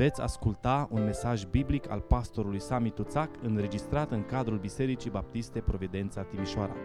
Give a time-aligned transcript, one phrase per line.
[0.00, 6.22] Veți asculta un mesaj biblic al pastorului Sami Tuțac înregistrat în cadrul Bisericii Baptiste Providența
[6.22, 6.76] Timișoara.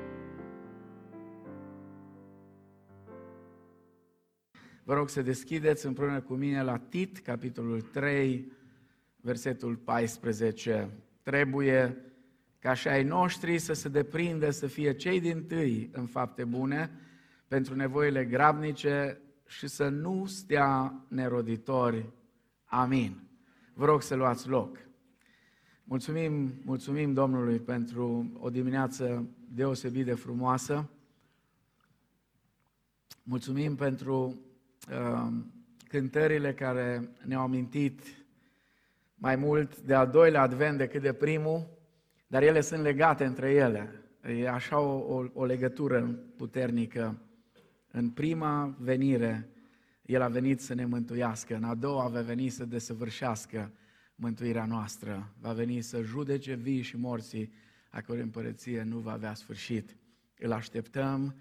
[4.84, 8.52] Vă rog să deschideți împreună cu mine la Tit, capitolul 3,
[9.22, 10.90] versetul 14.
[11.24, 11.98] Trebuie
[12.60, 16.92] ca și ai noștri să se deprindă să fie cei din tâi în fapte bune,
[17.48, 22.14] pentru nevoile grabnice și să nu stea neroditori.
[22.76, 23.28] Amin.
[23.74, 24.78] Vă rog să luați loc.
[25.84, 30.90] Mulțumim, mulțumim Domnului pentru o dimineață deosebit de frumoasă.
[33.24, 34.40] Mulțumim pentru
[34.92, 35.32] uh,
[35.88, 38.02] cântările care ne-au amintit
[39.16, 41.68] mai mult de al doilea advent decât de primul,
[42.28, 44.04] dar ele sunt legate între ele.
[44.22, 46.02] E așa o, o, o legătură
[46.38, 47.22] puternică.
[47.92, 49.50] În prima venire,
[50.06, 53.72] El a venit să ne mântuiască, în a doua va veni să desăvârșească
[54.16, 57.52] mântuirea noastră, va veni să judece vii și morții,
[57.90, 59.98] a cărui împărăție nu va avea sfârșit.
[60.40, 61.36] Îl așteptăm,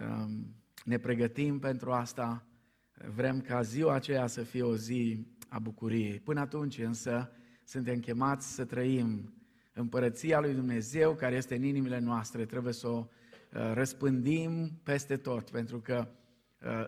[0.00, 2.46] um, ne pregătim pentru asta,
[3.14, 6.20] vrem ca ziua aceea să fie o zi a bucuriei.
[6.20, 7.32] Până atunci însă
[7.64, 9.32] suntem chemați să trăim
[9.72, 15.50] împărăția lui Dumnezeu care este în inimile noastre, trebuie să o uh, răspândim peste tot,
[15.50, 16.17] pentru că uh,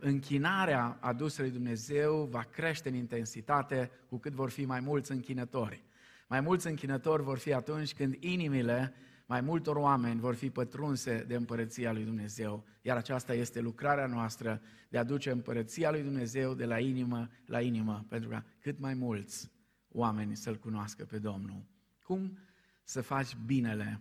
[0.00, 5.84] închinarea adusă lui Dumnezeu va crește în intensitate cu cât vor fi mai mulți închinători.
[6.28, 8.94] Mai mulți închinători vor fi atunci când inimile
[9.27, 14.60] mai multor oameni vor fi pătrunse de împărăția lui Dumnezeu, iar aceasta este lucrarea noastră
[14.88, 18.94] de a duce împărăția lui Dumnezeu de la inimă la inimă, pentru ca cât mai
[18.94, 19.50] mulți
[19.88, 21.64] oameni să-L cunoască pe Domnul.
[22.02, 22.38] Cum
[22.84, 24.00] să faci binele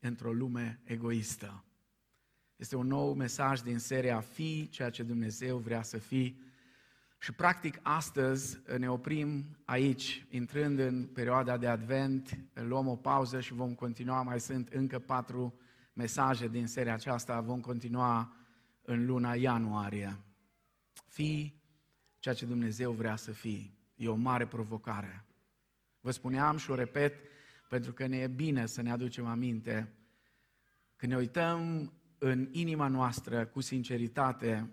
[0.00, 1.64] într-o lume egoistă?
[2.56, 6.44] Este un nou mesaj din seria Fii ceea ce Dumnezeu vrea să fii.
[7.18, 13.54] Și practic astăzi ne oprim aici, intrând în perioada de advent, luăm o pauză și
[13.54, 15.54] vom continua, mai sunt încă patru
[15.92, 18.36] mesaje din seria aceasta, vom continua
[18.82, 20.18] în luna ianuarie.
[21.06, 21.62] Fii
[22.18, 23.78] ceea ce Dumnezeu vrea să fii.
[23.94, 25.24] E o mare provocare.
[26.00, 27.14] Vă spuneam și o repet,
[27.68, 29.92] pentru că ne e bine să ne aducem aminte.
[30.96, 34.70] Când ne uităm în inima noastră cu sinceritate,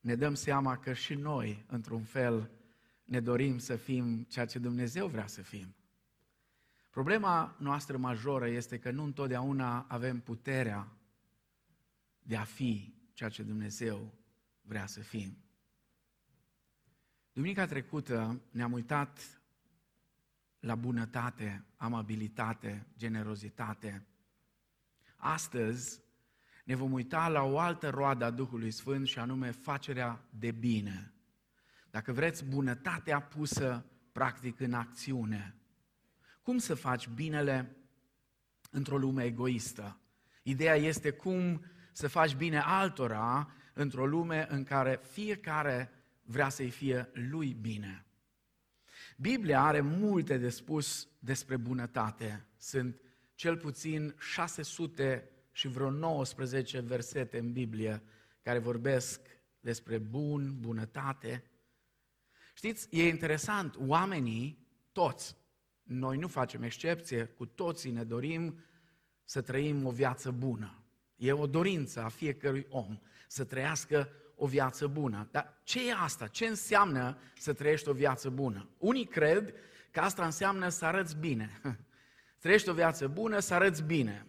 [0.00, 2.50] ne dăm seama că și noi, într-un fel,
[3.04, 5.74] ne dorim să fim ceea ce Dumnezeu vrea să fim.
[6.90, 10.96] Problema noastră majoră este că nu întotdeauna avem puterea
[12.22, 14.14] de a fi ceea ce Dumnezeu
[14.62, 15.36] vrea să fim.
[17.32, 19.40] Duminica trecută ne-am uitat
[20.60, 24.06] la bunătate, amabilitate, generozitate.
[25.20, 26.00] Astăzi
[26.64, 31.12] ne vom uita la o altă roadă a Duhului Sfânt și anume facerea de bine.
[31.90, 35.54] Dacă vreți, bunătatea pusă practic în acțiune.
[36.42, 37.76] Cum să faci binele
[38.70, 39.98] într-o lume egoistă?
[40.42, 45.90] Ideea este cum să faci bine altora într-o lume în care fiecare
[46.22, 48.06] vrea să-i fie lui bine.
[49.16, 52.46] Biblia are multe de spus despre bunătate.
[52.56, 53.00] Sunt
[53.38, 58.02] cel puțin 600 și vreo 19 versete în Biblie
[58.42, 59.20] care vorbesc
[59.60, 61.44] despre bun, bunătate.
[62.54, 65.36] Știți, e interesant, oamenii, toți,
[65.82, 68.64] noi nu facem excepție, cu toții ne dorim
[69.24, 70.82] să trăim o viață bună.
[71.16, 72.98] E o dorință a fiecărui om
[73.28, 75.28] să trăiască o viață bună.
[75.30, 76.26] Dar ce e asta?
[76.26, 78.68] Ce înseamnă să trăiești o viață bună?
[78.78, 79.54] Unii cred
[79.90, 81.60] că asta înseamnă să arăți bine.
[82.38, 84.26] Trăiești o viață bună, să arăți bine.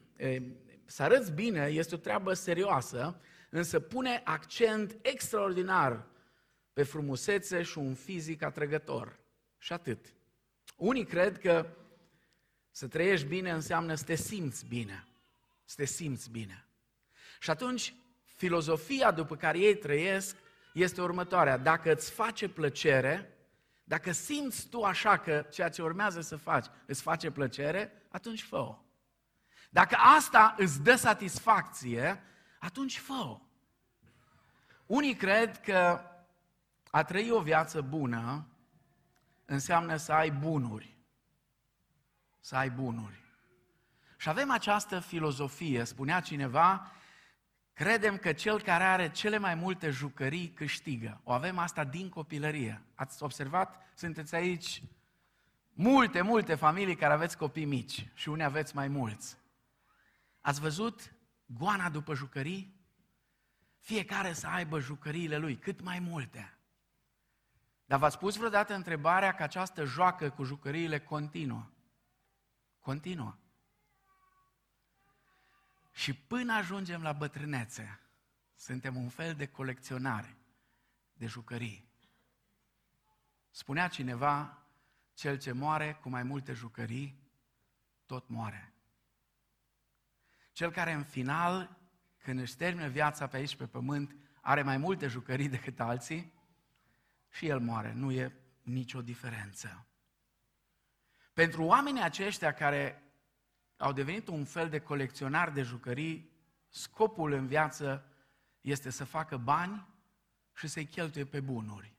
[0.85, 6.05] Să arăți bine este o treabă serioasă, însă pune accent extraordinar
[6.73, 9.19] pe frumusețe și un fizic atrăgător.
[9.57, 10.13] Și atât.
[10.75, 11.67] Unii cred că
[12.71, 15.07] să trăiești bine înseamnă să te simți bine.
[15.65, 16.65] Să te simți bine.
[17.39, 17.93] Și atunci,
[18.23, 20.35] filozofia după care ei trăiesc
[20.73, 21.57] este următoarea.
[21.57, 23.37] Dacă îți face plăcere,
[23.83, 28.77] dacă simți tu așa că ceea ce urmează să faci îți face plăcere, atunci fă-o.
[29.69, 32.23] Dacă asta îți dă satisfacție,
[32.59, 33.39] atunci fă-o.
[34.85, 36.01] Unii cred că
[36.91, 38.47] a trăi o viață bună
[39.45, 40.97] înseamnă să ai bunuri.
[42.39, 43.19] Să ai bunuri.
[44.17, 46.91] Și avem această filozofie, spunea cineva,
[47.73, 51.21] credem că cel care are cele mai multe jucării câștigă.
[51.23, 52.81] O avem asta din copilărie.
[52.95, 53.87] Ați observat?
[53.93, 54.83] Sunteți aici
[55.81, 59.37] multe, multe familii care aveți copii mici și unii aveți mai mulți.
[60.41, 61.13] Ați văzut
[61.45, 62.79] goana după jucării?
[63.79, 66.57] Fiecare să aibă jucăriile lui, cât mai multe.
[67.85, 71.69] Dar v-ați pus vreodată întrebarea că această joacă cu jucăriile continuă?
[72.79, 73.35] Continuă.
[75.91, 77.99] Și până ajungem la bătrânețe,
[78.55, 80.37] suntem un fel de colecționare
[81.13, 81.89] de jucării.
[83.49, 84.58] Spunea cineva,
[85.19, 87.19] cel ce moare cu mai multe jucării,
[88.05, 88.73] tot moare.
[90.51, 91.77] Cel care în final,
[92.17, 96.33] când își termină viața pe aici, pe pământ, are mai multe jucării decât alții,
[97.29, 97.93] și el moare.
[97.93, 99.87] Nu e nicio diferență.
[101.33, 103.03] Pentru oamenii aceștia care
[103.77, 106.31] au devenit un fel de colecționar de jucării,
[106.69, 108.05] scopul în viață
[108.61, 109.87] este să facă bani
[110.55, 111.93] și să-i cheltuie pe bunuri.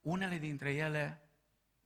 [0.00, 1.25] Unele dintre ele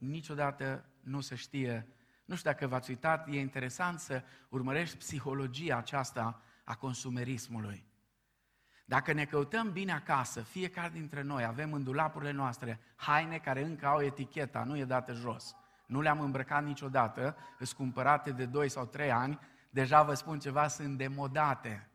[0.07, 1.87] niciodată nu se știe,
[2.25, 7.85] nu știu dacă v-ați uitat, e interesant să urmărești psihologia aceasta a consumerismului.
[8.85, 13.85] Dacă ne căutăm bine acasă, fiecare dintre noi avem în dulapurile noastre haine care încă
[13.85, 15.55] au eticheta, nu e dată jos.
[15.85, 19.39] Nu le-am îmbrăcat niciodată, sunt cumpărate de 2 sau 3 ani,
[19.69, 21.89] deja vă spun ceva, sunt demodate.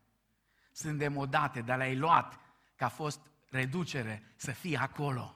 [0.72, 2.38] Sunt demodate, dar le-ai luat,
[2.76, 3.20] că a fost
[3.50, 5.34] reducere, să fie acolo.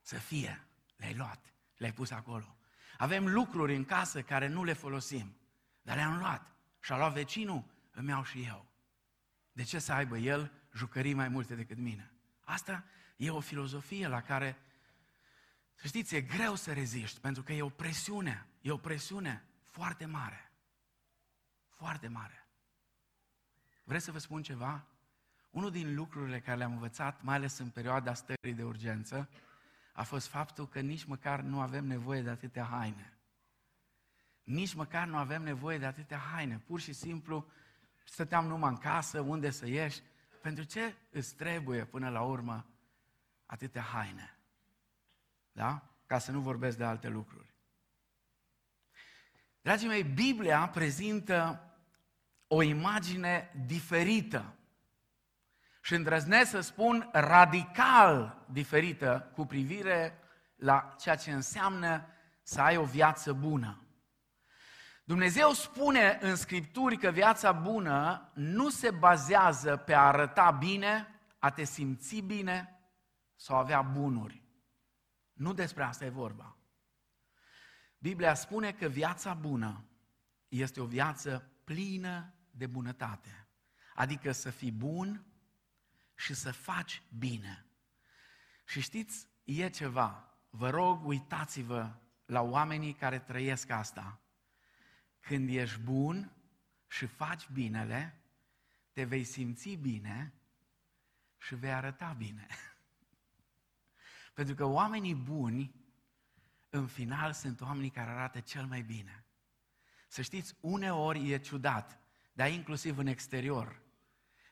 [0.00, 0.66] Să fie,
[1.04, 2.56] le-ai luat, le-ai pus acolo.
[2.98, 5.36] Avem lucruri în casă care nu le folosim,
[5.82, 6.54] dar le-am luat.
[6.80, 8.66] Și-a luat vecinul, îmi iau și eu.
[9.52, 12.12] De ce să aibă el jucării mai multe decât mine?
[12.44, 12.84] Asta
[13.16, 14.58] e o filozofie la care,
[15.74, 20.04] să știți, e greu să reziști, pentru că e o presiune, e o presiune foarte
[20.04, 20.52] mare.
[21.68, 22.46] Foarte mare.
[23.84, 24.84] Vreți să vă spun ceva?
[25.50, 29.28] Unul din lucrurile care le-am învățat, mai ales în perioada stării de urgență,
[29.96, 33.12] a fost faptul că nici măcar nu avem nevoie de atâtea haine.
[34.42, 36.58] Nici măcar nu avem nevoie de atâtea haine.
[36.58, 37.46] Pur și simplu
[38.04, 40.00] stăteam numai în casă, unde să ieși.
[40.42, 42.66] Pentru ce îți trebuie până la urmă
[43.46, 44.38] atâtea haine?
[45.52, 45.82] Da?
[46.06, 47.54] Ca să nu vorbesc de alte lucruri.
[49.60, 51.68] Dragii mei, Biblia prezintă
[52.46, 54.54] o imagine diferită
[55.84, 60.18] și îndrăznesc să spun radical diferită cu privire
[60.56, 62.06] la ceea ce înseamnă
[62.42, 63.82] să ai o viață bună.
[65.04, 71.50] Dumnezeu spune în Scripturi că viața bună nu se bazează pe a arăta bine, a
[71.50, 72.80] te simți bine
[73.36, 74.42] sau a avea bunuri.
[75.32, 76.56] Nu despre asta e vorba.
[77.98, 79.84] Biblia spune că viața bună
[80.48, 83.48] este o viață plină de bunătate.
[83.94, 85.33] Adică să fii bun
[86.14, 87.66] și să faci bine.
[88.64, 90.34] Și știți, e ceva.
[90.50, 91.94] Vă rog, uitați-vă
[92.26, 94.20] la oamenii care trăiesc asta.
[95.20, 96.32] Când ești bun
[96.86, 98.22] și faci binele,
[98.92, 100.34] te vei simți bine
[101.36, 102.46] și vei arăta bine.
[104.34, 105.74] Pentru că oamenii buni,
[106.70, 109.24] în final, sunt oamenii care arată cel mai bine.
[110.08, 111.98] Să știți, uneori e ciudat,
[112.32, 113.82] dar inclusiv în exterior.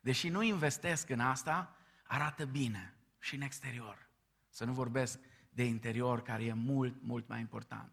[0.02, 1.76] Deși nu investesc în asta,
[2.06, 4.10] arată bine și în exterior.
[4.48, 5.18] Să nu vorbesc
[5.50, 7.92] de interior, care e mult, mult mai important.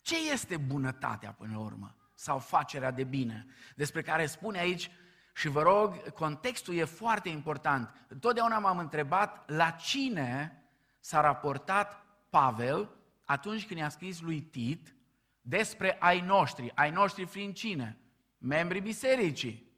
[0.00, 1.96] Ce este bunătatea până la urmă?
[2.22, 3.46] sau facerea de bine,
[3.76, 4.90] despre care spune aici
[5.34, 8.06] și vă rog, contextul e foarte important.
[8.20, 10.62] Totdeauna m-am întrebat la cine
[11.00, 12.90] s-a raportat Pavel
[13.24, 14.96] atunci când i-a scris lui Tit
[15.40, 16.72] despre ai noștri.
[16.74, 17.98] Ai noștri fiind cine?
[18.38, 19.71] Membrii bisericii.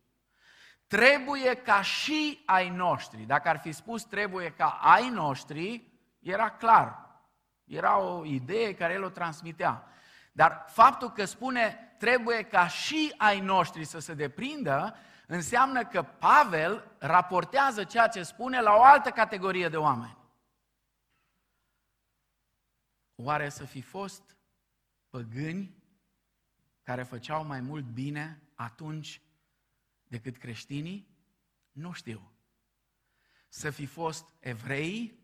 [0.86, 3.22] Trebuie ca și ai noștri.
[3.22, 7.04] Dacă ar fi spus trebuie ca ai noștri, era clar.
[7.64, 9.86] Era o idee care el o transmitea.
[10.32, 16.96] Dar faptul că spune trebuie ca și ai noștri să se deprindă, înseamnă că Pavel
[16.98, 20.18] raportează ceea ce spune la o altă categorie de oameni.
[23.14, 24.36] Oare să fi fost
[25.10, 25.82] păgâni
[26.82, 29.20] care făceau mai mult bine atunci
[30.14, 31.08] decât creștinii?
[31.72, 32.32] Nu știu.
[33.48, 35.18] Să fi fost evrei,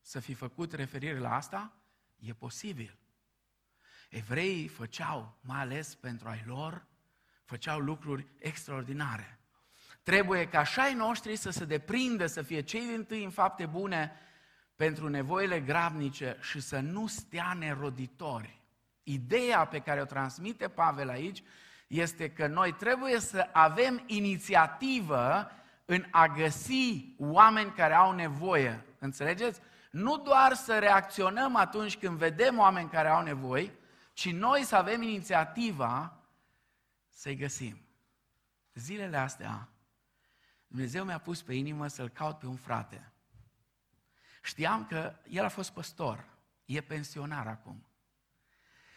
[0.00, 1.76] să fi făcut referire la asta?
[2.16, 2.98] E posibil.
[4.08, 6.86] Evreii făceau, mai ales pentru ai lor,
[7.44, 9.38] făceau lucruri extraordinare.
[10.02, 13.66] Trebuie ca așa ai noștri să se deprindă, să fie cei din tâi în fapte
[13.66, 14.12] bune
[14.76, 18.62] pentru nevoile grabnice și să nu stea neroditori.
[19.02, 21.42] Ideea pe care o transmite Pavel aici
[21.94, 25.50] este că noi trebuie să avem inițiativă
[25.84, 28.84] în a găsi oameni care au nevoie.
[28.98, 29.60] Înțelegeți?
[29.90, 33.74] Nu doar să reacționăm atunci când vedem oameni care au nevoie,
[34.12, 36.16] ci noi să avem inițiativa
[37.08, 37.78] să-i găsim.
[38.74, 39.68] Zilele astea,
[40.66, 43.12] Dumnezeu mi-a pus pe inimă să-l caut pe un frate.
[44.42, 46.24] Știam că el a fost păstor,
[46.64, 47.86] e pensionar acum.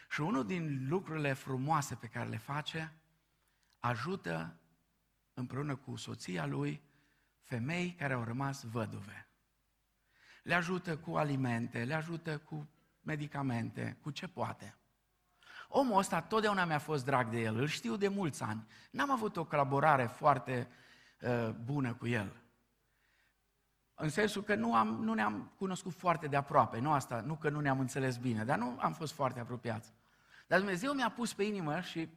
[0.07, 2.93] Și unul din lucrurile frumoase pe care le face,
[3.79, 4.59] ajută
[5.33, 6.81] împreună cu soția lui
[7.41, 9.27] femei care au rămas văduve.
[10.43, 14.75] Le ajută cu alimente, le ajută cu medicamente, cu ce poate.
[15.67, 18.67] Omul ăsta totdeauna mi-a fost drag de el, îl știu de mulți ani.
[18.91, 20.67] N-am avut o colaborare foarte
[21.21, 22.41] uh, bună cu el.
[23.93, 27.49] În sensul că nu, am, nu ne-am cunoscut foarte de aproape, nu asta, nu că
[27.49, 29.93] nu ne-am înțeles bine, dar nu am fost foarte apropiați.
[30.47, 32.09] Dar Dumnezeu mi-a pus pe inimă și,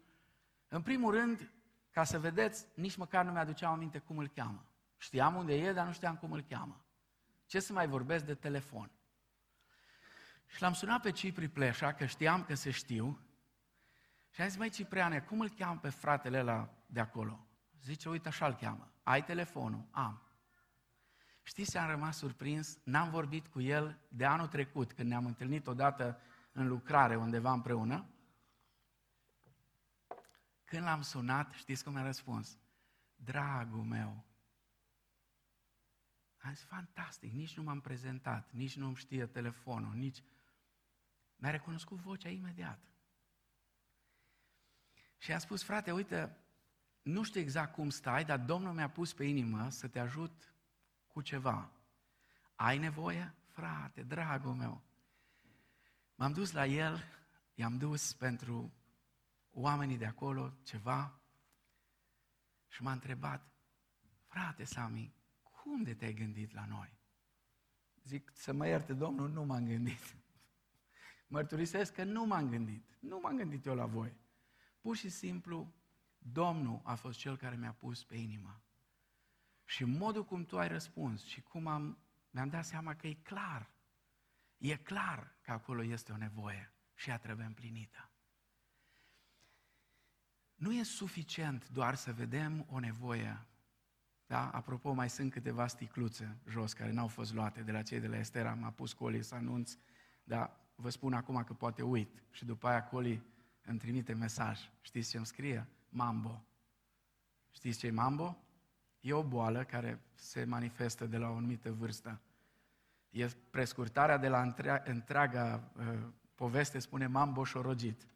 [0.68, 1.52] în primul rând,
[1.90, 4.64] ca să vedeți, nici măcar nu mi-aduceam aminte cum îl cheamă.
[4.96, 6.84] Știam unde e, dar nu știam cum îl cheamă.
[7.46, 8.90] Ce să mai vorbesc de telefon?
[10.46, 13.20] Și l-am sunat pe Cipri Pleșa, că știam că se știu,
[14.30, 17.46] și am zis, măi Cipriane, cum îl cheamă pe fratele ăla de acolo?
[17.82, 18.92] Zice, uite așa îl cheamă.
[19.02, 19.88] Ai telefonul?
[19.90, 20.22] Am.
[21.42, 22.78] Știți ce am rămas surprins?
[22.84, 26.20] N-am vorbit cu el de anul trecut, când ne-am întâlnit odată
[26.52, 28.08] în lucrare undeva împreună.
[30.70, 32.58] Când l-am sunat, știți cum a răspuns?
[33.16, 34.24] Dragul meu.
[36.38, 40.22] Am zis, fantastic, nici nu m-am prezentat, nici nu-mi știe telefonul, nici...
[41.36, 42.78] Mi-a recunoscut vocea imediat.
[45.18, 46.36] Și a spus, frate, uite,
[47.02, 50.54] nu știu exact cum stai, dar Domnul mi-a pus pe inimă să te ajut
[51.06, 51.70] cu ceva.
[52.54, 53.34] Ai nevoie?
[53.46, 54.82] Frate, dragul meu.
[56.14, 57.04] M-am dus la el,
[57.54, 58.72] i-am dus pentru
[59.50, 61.20] oamenii de acolo ceva
[62.68, 63.52] și m-a întrebat,
[64.26, 66.98] frate Sami, cum de te-ai gândit la noi?
[68.04, 70.16] Zic, să mă ierte Domnul, nu m-am gândit.
[71.26, 72.96] Mărturisesc că nu m-am gândit.
[73.00, 74.16] Nu m-am gândit eu la voi.
[74.80, 75.74] Pur și simplu,
[76.18, 78.62] Domnul a fost cel care mi-a pus pe inimă.
[79.64, 81.98] Și modul cum tu ai răspuns și cum am,
[82.30, 83.70] mi-am dat seama că e clar,
[84.56, 88.09] e clar că acolo este o nevoie și ea trebuie împlinită.
[90.60, 93.46] Nu e suficient doar să vedem o nevoie.
[94.26, 94.50] Da?
[94.50, 98.18] Apropo, mai sunt câteva sticluțe jos care n-au fost luate de la cei de la
[98.18, 98.54] Estera.
[98.54, 99.76] M-a pus Coli să anunț,
[100.24, 102.22] dar vă spun acum că poate uit.
[102.30, 103.22] Și după aia Coli
[103.62, 104.58] îmi trimite mesaj.
[104.80, 105.66] Știți ce îmi scrie?
[105.88, 106.44] Mambo.
[107.50, 108.38] Știți ce e mambo?
[109.00, 112.20] E o boală care se manifestă de la o anumită vârstă.
[113.10, 115.98] E prescurtarea de la întreaga uh,
[116.34, 118.06] poveste, spune mambo șorogit.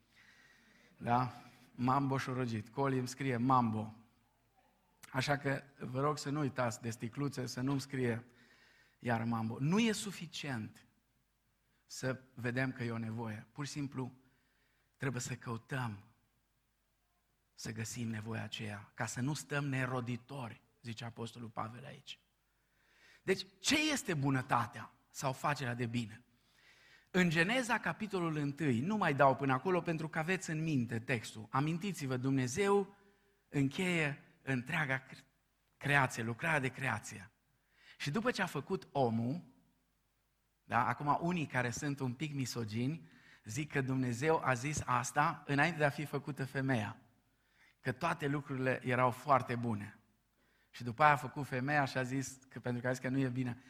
[0.97, 1.45] Da?
[1.75, 2.69] Mambo șorogit.
[2.69, 3.95] Coli îmi scrie mambo.
[5.12, 8.25] Așa că vă rog să nu uitați de sticluțe, să nu-mi scrie
[8.99, 9.57] iar mambo.
[9.61, 10.87] Nu e suficient
[11.87, 13.47] să vedem că e o nevoie.
[13.52, 14.12] Pur și simplu
[14.97, 16.04] trebuie să căutăm
[17.54, 22.19] să găsim nevoia aceea, ca să nu stăm neroditori, zice Apostolul Pavel aici.
[23.23, 26.25] Deci, ce este bunătatea sau facerea de bine?
[27.16, 31.47] În Geneza, capitolul 1, nu mai dau până acolo pentru că aveți în minte textul.
[31.50, 32.94] Amintiți-vă, Dumnezeu
[33.49, 35.02] încheie întreaga
[35.76, 37.30] creație, lucrarea de creație.
[37.99, 39.44] Și după ce a făcut omul,
[40.64, 43.09] da, acum unii care sunt un pic misogini,
[43.44, 46.97] zic că Dumnezeu a zis asta înainte de a fi făcută femeia.
[47.80, 49.99] Că toate lucrurile erau foarte bune.
[50.71, 53.09] Și după aia a făcut femeia și a zis, că pentru că a zis că
[53.09, 53.62] nu e bine.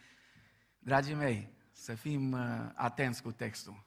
[0.78, 3.85] Dragii mei, să fim uh, atenți cu textul.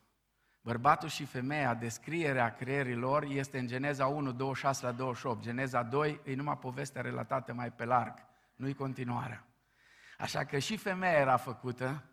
[0.62, 5.42] Bărbatul și femeia, descrierea creierii lor este în Geneza 1, 26 la 28.
[5.42, 8.14] Geneza 2 e numai povestea relatată mai pe larg,
[8.56, 9.48] nu-i continuarea.
[10.18, 12.04] Așa că și femeia era făcută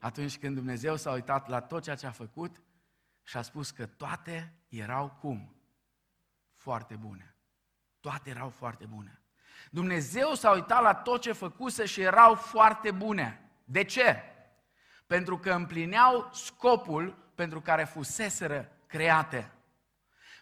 [0.00, 2.60] atunci când Dumnezeu s-a uitat la tot ceea ce a făcut
[3.22, 5.56] și a spus că toate erau cum?
[6.54, 7.36] Foarte bune.
[8.00, 9.20] Toate erau foarte bune.
[9.70, 13.50] Dumnezeu s-a uitat la tot ce făcuse și erau foarte bune.
[13.64, 14.35] De ce?
[15.06, 19.50] Pentru că împlineau scopul pentru care fuseseră create.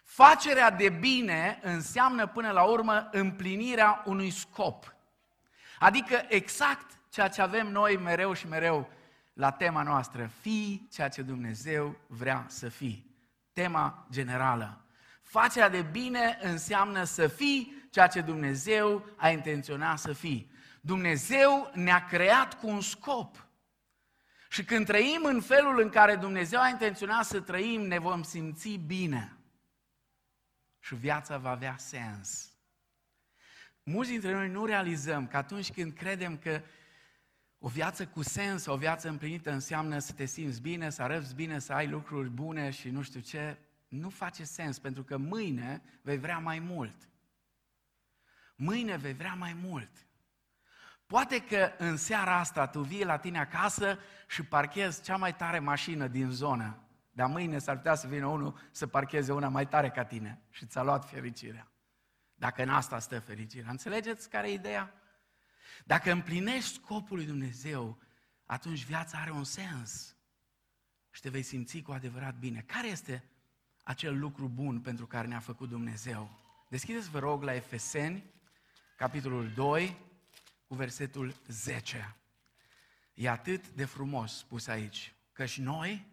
[0.03, 4.95] Facerea de bine înseamnă până la urmă împlinirea unui scop.
[5.79, 8.89] Adică exact ceea ce avem noi mereu și mereu
[9.33, 13.15] la tema noastră, fii ceea ce Dumnezeu vrea să fii.
[13.53, 14.81] Tema generală.
[15.21, 20.51] Facerea de bine înseamnă să fii ceea ce Dumnezeu a intenționat să fii.
[20.81, 23.44] Dumnezeu ne-a creat cu un scop.
[24.55, 28.69] Și când trăim în felul în care Dumnezeu a intenționat să trăim, ne vom simți
[28.69, 29.37] bine.
[30.79, 32.53] Și viața va avea sens.
[33.83, 36.61] Mulți dintre noi nu realizăm că atunci când credem că
[37.59, 41.59] o viață cu sens, o viață împlinită înseamnă să te simți bine, să arăți bine,
[41.59, 43.57] să ai lucruri bune și nu știu ce,
[43.87, 47.09] nu face sens, pentru că mâine vei vrea mai mult.
[48.55, 50.05] Mâine vei vrea mai mult.
[51.05, 55.59] Poate că în seara asta tu vii la tine acasă și parchezi cea mai tare
[55.59, 56.79] mașină din zonă.
[57.11, 60.65] Dar mâine s-ar putea să vină unul să parcheze una mai tare ca tine și
[60.65, 61.67] ți-a luat fericirea.
[62.35, 63.69] Dacă în asta stă fericirea.
[63.69, 64.93] Înțelegeți care e ideea?
[65.85, 67.97] Dacă împlinești scopul lui Dumnezeu,
[68.45, 70.15] atunci viața are un sens
[71.11, 72.63] și te vei simți cu adevărat bine.
[72.67, 73.23] Care este
[73.83, 76.39] acel lucru bun pentru care ne-a făcut Dumnezeu?
[76.69, 78.23] Deschideți, vă rog, la Efeseni,
[78.97, 79.97] capitolul 2,
[80.67, 82.15] cu versetul 10.
[83.13, 86.05] E atât de frumos spus aici, că și noi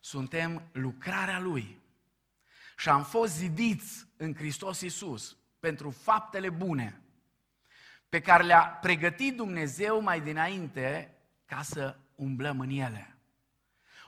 [0.00, 1.80] suntem lucrarea Lui
[2.76, 7.00] și am fost zidiți în Hristos Iisus pentru faptele bune
[8.08, 13.16] pe care le-a pregătit Dumnezeu mai dinainte ca să umblăm în ele.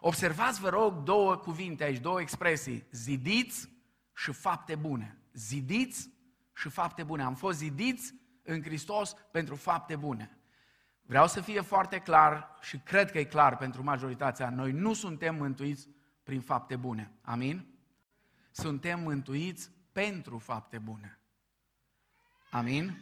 [0.00, 3.69] Observați, vă rog, două cuvinte aici, două expresii, zidiți
[4.14, 5.19] și fapte bune.
[5.33, 6.11] Zidiți
[6.54, 7.23] și fapte bune.
[7.23, 10.38] Am fost zidiți în Hristos pentru fapte bune.
[11.02, 14.50] Vreau să fie foarte clar și cred că e clar pentru majoritatea.
[14.50, 15.88] Noi nu suntem mântuiți
[16.22, 17.12] prin fapte bune.
[17.22, 17.66] Amin?
[18.50, 21.18] Suntem mântuiți pentru fapte bune.
[22.50, 22.98] Amin?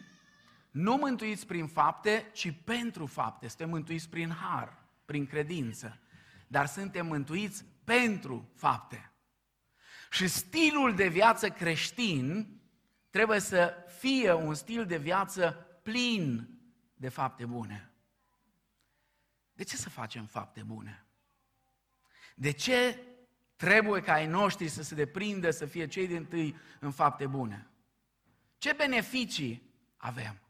[0.71, 3.47] Nu mântuiți prin fapte, ci pentru fapte.
[3.47, 5.99] Suntem mântuiți prin har, prin credință.
[6.47, 9.11] Dar suntem mântuiți pentru fapte.
[10.11, 12.47] Și stilul de viață creștin
[13.13, 15.51] trebuie să fie un stil de viață
[15.83, 16.49] plin
[16.93, 17.91] de fapte bune.
[19.53, 21.05] De ce să facem fapte bune?
[22.35, 22.99] De ce
[23.55, 27.67] trebuie ca ai noștri să se deprindă să fie cei din tâi în fapte bune?
[28.57, 30.41] Ce beneficii avem?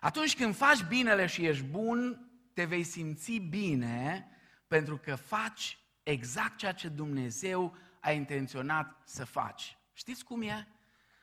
[0.00, 4.28] Atunci când faci binele și ești bun, te vei simți bine
[4.66, 9.78] pentru că faci exact ceea ce Dumnezeu a intenționat să faci.
[9.92, 10.68] Știți cum e?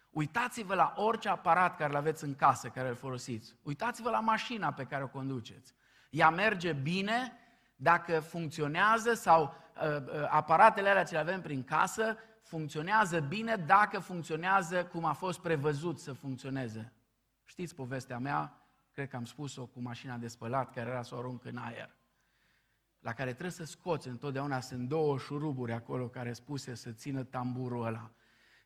[0.10, 3.56] Uitați-vă la orice aparat care îl aveți în casă, care îl folosiți.
[3.64, 5.74] Uitați-vă la mașina pe care o conduceți.
[6.10, 7.38] Ea merge bine
[7.76, 14.00] dacă funcționează sau uh, uh, aparatele alea ce le avem prin casă funcționează bine dacă
[14.00, 16.94] funcționează cum a fost prevăzut să funcționeze.
[17.46, 21.18] Știți povestea mea, cred că am spus-o cu mașina de spălat care era să o
[21.18, 21.98] arunc în aer
[23.08, 27.86] la care trebuie să scoți întotdeauna, sunt două șuruburi acolo care spuse să țină tamburul
[27.86, 28.12] ăla.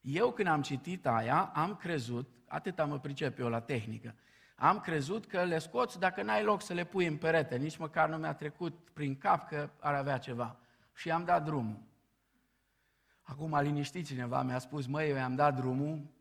[0.01, 4.15] Eu când am citit aia, am crezut, atât mă pricep eu la tehnică,
[4.55, 8.09] am crezut că le scoți dacă n-ai loc să le pui în perete, nici măcar
[8.09, 10.59] nu mi-a trecut prin cap că ar avea ceva.
[10.93, 11.89] Și am dat drumul.
[13.21, 16.11] Acum a liniștit cineva, mi-a spus, măi, eu i-am dat drumul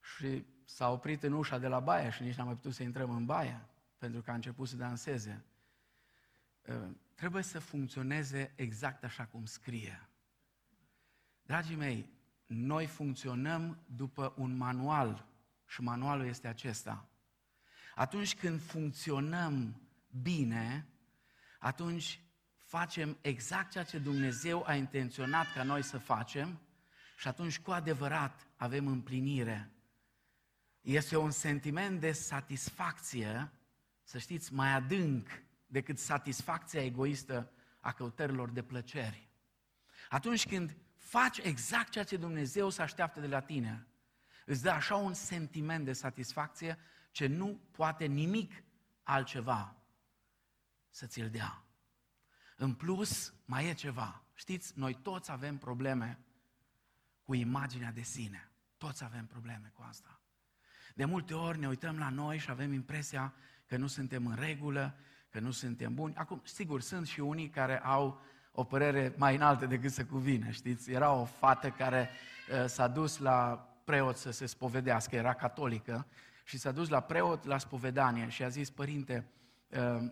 [0.00, 3.10] și s-a oprit în ușa de la baie și nici n-am mai putut să intrăm
[3.10, 3.60] în baie,
[3.98, 5.44] pentru că a început să danseze.
[6.68, 10.08] Ă, trebuie să funcționeze exact așa cum scrie.
[11.42, 12.08] Dragii mei,
[12.52, 15.26] noi funcționăm după un manual
[15.66, 17.08] și manualul este acesta.
[17.94, 19.80] Atunci când funcționăm
[20.22, 20.86] bine,
[21.58, 22.20] atunci
[22.56, 26.60] facem exact ceea ce Dumnezeu a intenționat ca noi să facem
[27.18, 29.72] și atunci cu adevărat avem împlinire.
[30.80, 33.52] Este un sentiment de satisfacție,
[34.02, 35.28] să știți, mai adânc
[35.66, 39.28] decât satisfacția egoistă a căutărilor de plăceri.
[40.08, 40.76] Atunci când
[41.12, 43.86] faci exact ceea ce Dumnezeu se așteaptă de la tine,
[44.46, 46.78] îți dă așa un sentiment de satisfacție
[47.10, 48.62] ce nu poate nimic
[49.02, 49.76] altceva
[50.90, 51.64] să ți-l dea.
[52.56, 54.22] În plus, mai e ceva.
[54.34, 56.18] Știți, noi toți avem probleme
[57.22, 58.50] cu imaginea de sine.
[58.76, 60.20] Toți avem probleme cu asta.
[60.94, 63.34] De multe ori ne uităm la noi și avem impresia
[63.66, 64.96] că nu suntem în regulă,
[65.30, 66.14] că nu suntem buni.
[66.14, 68.20] Acum, sigur, sunt și unii care au
[68.52, 70.90] o părere mai înaltă decât să cuvine, știți?
[70.90, 72.10] Era o fată care
[72.50, 76.06] uh, s-a dus la preot să se spovedească, era catolică,
[76.44, 79.26] și s-a dus la preot la spovedanie și a zis, părinte,
[79.68, 80.10] uh,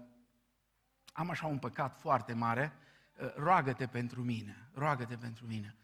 [1.13, 2.73] am așa un păcat foarte mare,
[3.21, 5.75] uh, roagă-te pentru mine, roagă-te pentru mine.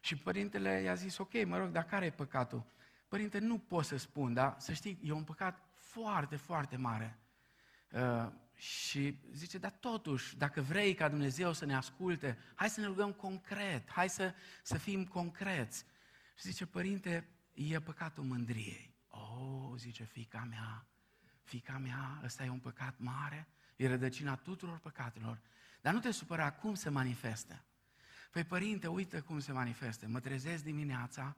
[0.00, 2.64] Și părintele i-a zis, ok, mă rog, dar care e păcatul?
[3.08, 7.18] Părinte, nu pot să spun, dar să știi, e un păcat foarte, foarte mare.
[7.92, 8.26] Uh,
[8.58, 13.12] și zice, dar totuși, dacă vrei ca Dumnezeu să ne asculte, hai să ne rugăm
[13.12, 15.84] concret, hai să, să fim concreți.
[16.34, 18.94] Și zice, părinte, e păcatul mândriei.
[19.08, 20.86] Oh, zice fica mea,
[21.42, 25.40] fica mea, ăsta e un păcat mare, e rădăcina tuturor păcatelor.
[25.80, 27.64] Dar nu te supăra, cum se manifestă?
[28.30, 30.08] Păi, părinte, uite cum se manifestă.
[30.08, 31.36] Mă trezesc dimineața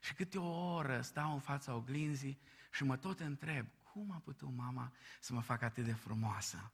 [0.00, 2.40] și câte o oră stau în fața oglinzii
[2.72, 6.72] și mă tot întreb, cum a putut mama să mă facă atât de frumoasă?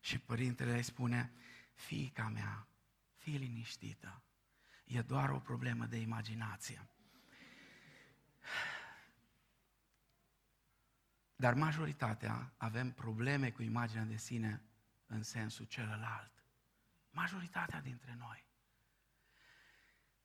[0.00, 1.32] Și părintele îi spune,
[1.74, 2.68] fiica mea,
[3.16, 4.22] fii liniștită,
[4.84, 6.88] e doar o problemă de imaginație.
[11.36, 14.62] Dar majoritatea avem probleme cu imaginea de sine
[15.06, 16.44] în sensul celălalt.
[17.10, 18.48] Majoritatea dintre noi.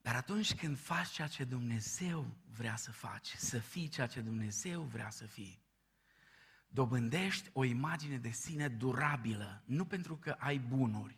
[0.01, 4.81] Dar atunci când faci ceea ce Dumnezeu vrea să faci, să fii ceea ce Dumnezeu
[4.81, 5.64] vrea să fii,
[6.75, 11.17] dobândești o imagine de sine durabilă, nu pentru că ai bunuri,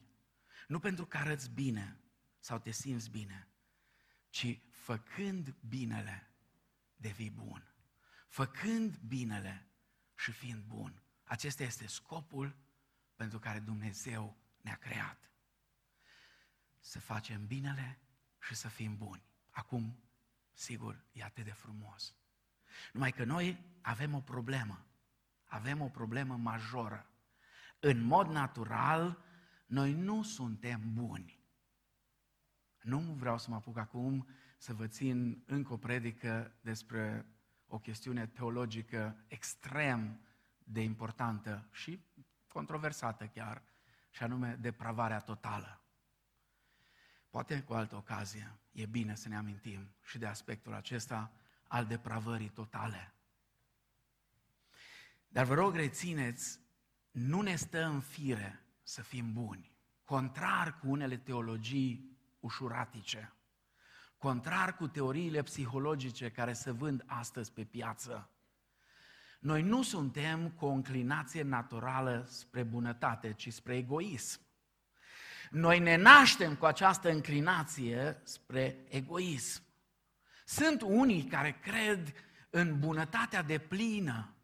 [0.68, 2.00] nu pentru că arăți bine
[2.40, 3.48] sau te simți bine,
[4.30, 6.32] ci făcând binele,
[6.96, 7.74] devii bun.
[8.28, 9.68] Făcând binele
[10.16, 11.02] și fiind bun.
[11.24, 12.56] Acesta este scopul
[13.16, 15.32] pentru care Dumnezeu ne-a creat.
[16.80, 18.00] Să facem binele
[18.40, 19.24] și să fim buni.
[19.50, 20.00] Acum,
[20.54, 22.16] sigur, e atât de frumos.
[22.94, 24.88] Numai că noi avem o problemă.
[25.48, 27.10] Avem o problemă majoră.
[27.80, 29.24] În mod natural,
[29.66, 31.40] noi nu suntem buni.
[32.82, 37.26] Nu vreau să mă apuc acum să vă țin încă o predică despre
[37.68, 40.22] o chestiune teologică extrem
[40.58, 42.06] de importantă și
[42.48, 43.64] controversată chiar,
[44.10, 45.82] și anume depravarea totală.
[47.30, 51.32] Poate cu altă ocazie e bine să ne amintim și de aspectul acesta
[51.68, 53.14] al depravării totale.
[55.28, 56.60] Dar vă rog, rețineți,
[57.12, 59.72] nu ne stă în fire să fim buni.
[60.04, 63.34] Contrar cu unele teologii ușuratice,
[64.18, 68.32] contrar cu teoriile psihologice care se vând astăzi pe piață,
[69.40, 74.42] noi nu suntem cu o înclinație naturală spre bunătate, ci spre egoism.
[75.50, 79.62] Noi ne naștem cu această înclinație spre egoism.
[80.46, 82.14] Sunt unii care cred
[82.50, 84.37] în bunătatea de plină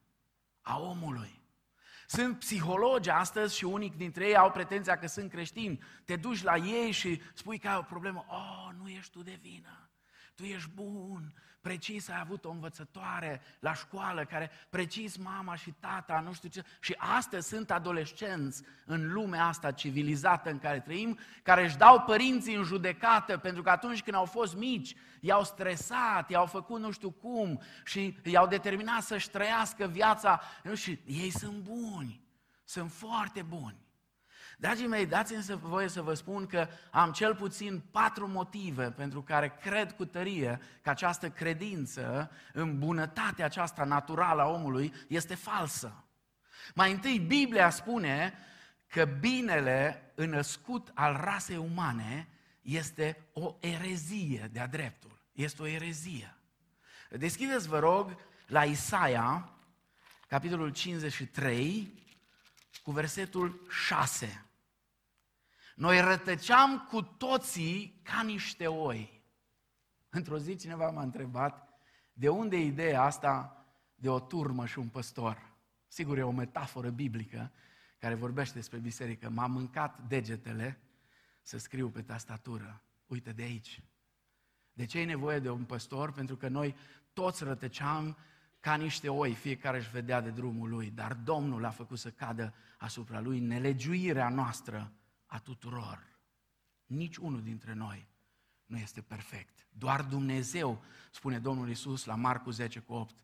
[0.64, 1.42] a omului.
[2.08, 5.84] Sunt psihologi astăzi și unii dintre ei au pretenția că sunt creștini.
[6.06, 8.26] Te duci la ei și spui că ai o problemă.
[8.28, 9.92] Oh, nu ești tu de vină.
[10.36, 16.20] Tu ești bun, precis ai avut o învățătoare la școală care precis mama și tata,
[16.20, 16.64] nu știu ce.
[16.80, 22.56] Și astăzi sunt adolescenți în lumea asta civilizată în care trăim, care își dau părinții
[22.56, 27.12] în judecată pentru că atunci când au fost mici, i-au stresat, i-au făcut nu știu
[27.12, 30.42] cum și i-au determinat să-și trăiască viața.
[30.74, 32.22] Și ei sunt buni,
[32.64, 33.83] sunt foarte buni.
[34.64, 39.58] Dragii mei, dați-mi voie să vă spun că am cel puțin patru motive pentru care
[39.62, 46.04] cred cu tărie că această credință în bunătatea aceasta naturală a omului este falsă.
[46.76, 48.34] Mai întâi, Biblia spune
[48.88, 52.28] că binele înăscut al rasei umane
[52.62, 55.22] este o erezie de-a dreptul.
[55.32, 56.38] Este o erezie.
[57.10, 58.16] Deschideți, vă rog,
[58.48, 59.50] la Isaia,
[60.28, 61.94] capitolul 53,
[62.84, 64.46] cu versetul 6.
[65.76, 69.24] Noi rătăceam cu toții ca niște oi.
[70.10, 71.68] Într-o zi cineva m-a întrebat
[72.14, 75.52] de unde e ideea asta de o turmă și un păstor.
[75.88, 77.52] Sigur, e o metaforă biblică
[78.00, 79.30] care vorbește despre biserică.
[79.30, 80.80] M-am mâncat degetele
[81.42, 82.82] să scriu pe tastatură.
[83.06, 83.84] Uite de aici.
[84.74, 86.12] De ce e nevoie de un păstor?
[86.12, 86.76] Pentru că noi
[87.14, 88.18] toți rătăceam
[88.60, 92.54] ca niște oi, fiecare își vedea de drumul lui, dar Domnul a făcut să cadă
[92.78, 94.92] asupra lui nelegiuirea noastră
[95.34, 96.08] a tuturor.
[96.86, 98.08] Nici unul dintre noi
[98.66, 99.68] nu este perfect.
[99.70, 103.16] Doar Dumnezeu, spune Domnul Isus la Marcu 10 cu 8,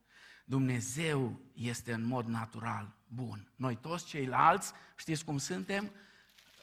[0.46, 3.52] Dumnezeu este în mod natural bun.
[3.56, 5.92] Noi toți ceilalți, știți cum suntem?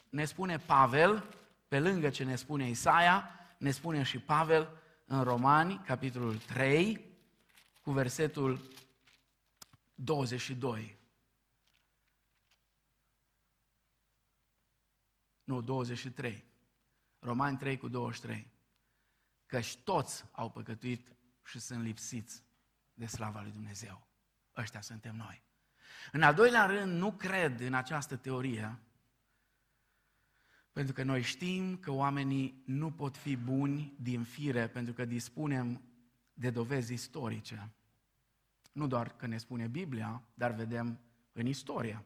[0.09, 1.35] Ne spune Pavel,
[1.67, 4.69] pe lângă ce ne spune Isaia, ne spune și Pavel
[5.05, 7.05] în Romani, capitolul 3,
[7.81, 8.61] cu versetul
[9.95, 10.96] 22.
[15.47, 16.43] Nu, 23.
[17.19, 18.51] Romani 3 cu 23.
[19.45, 22.43] Căci toți au păcătuit și sunt lipsiți
[22.93, 24.07] de slava lui Dumnezeu.
[24.57, 25.43] Ăștia suntem noi.
[26.11, 28.79] În al doilea rând, nu cred în această teorie,
[30.71, 35.81] pentru că noi știm că oamenii nu pot fi buni din fire, pentru că dispunem
[36.33, 37.71] de dovezi istorice.
[38.71, 40.99] Nu doar că ne spune Biblia, dar vedem
[41.31, 42.05] în istorie.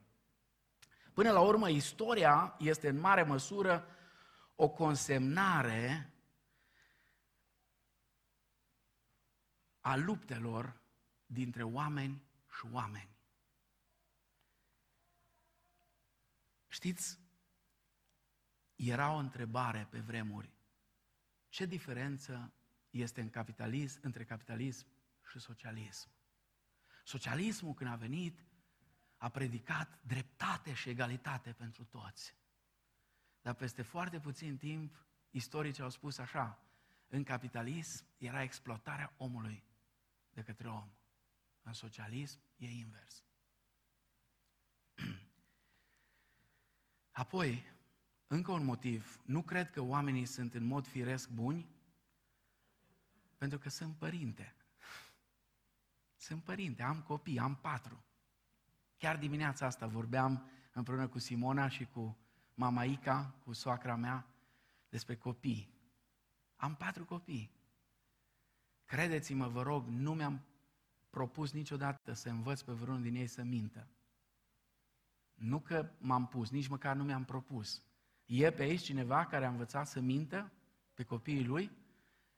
[1.13, 3.86] Până la urmă, istoria este în mare măsură
[4.56, 6.13] o consemnare
[9.80, 10.82] a luptelor
[11.26, 12.24] dintre oameni
[12.58, 13.10] și oameni.
[16.67, 17.19] Știți,
[18.76, 20.50] era o întrebare pe vremuri.
[21.50, 22.54] Ce diferență
[22.89, 24.88] este în capitalism, între capitalism
[25.30, 26.10] și socialism?
[27.04, 28.45] Socialismul, când a venit,
[29.22, 32.36] a predicat dreptate și egalitate pentru toți.
[33.42, 36.60] Dar peste foarte puțin timp, istoricii au spus așa,
[37.08, 39.64] în capitalism era exploatarea omului
[40.30, 40.92] de către om.
[41.62, 43.24] În socialism e invers.
[47.24, 47.64] Apoi,
[48.28, 51.70] încă un motiv, nu cred că oamenii sunt în mod firesc buni,
[53.38, 54.56] pentru că sunt părinte.
[56.28, 58.06] Sunt părinte, am copii, am patru.
[59.02, 62.18] Chiar dimineața asta vorbeam împreună cu Simona și cu
[62.54, 64.28] mama Ica, cu soacra mea,
[64.90, 65.74] despre copii.
[66.56, 67.52] Am patru copii.
[68.86, 70.42] Credeți-mă, vă rog, nu mi-am
[71.10, 73.88] propus niciodată să învăț pe vreunul din ei să mintă.
[75.34, 77.84] Nu că m-am pus, nici măcar nu mi-am propus.
[78.26, 80.52] E pe aici cineva care a învățat să mintă
[80.94, 81.72] pe copiii lui?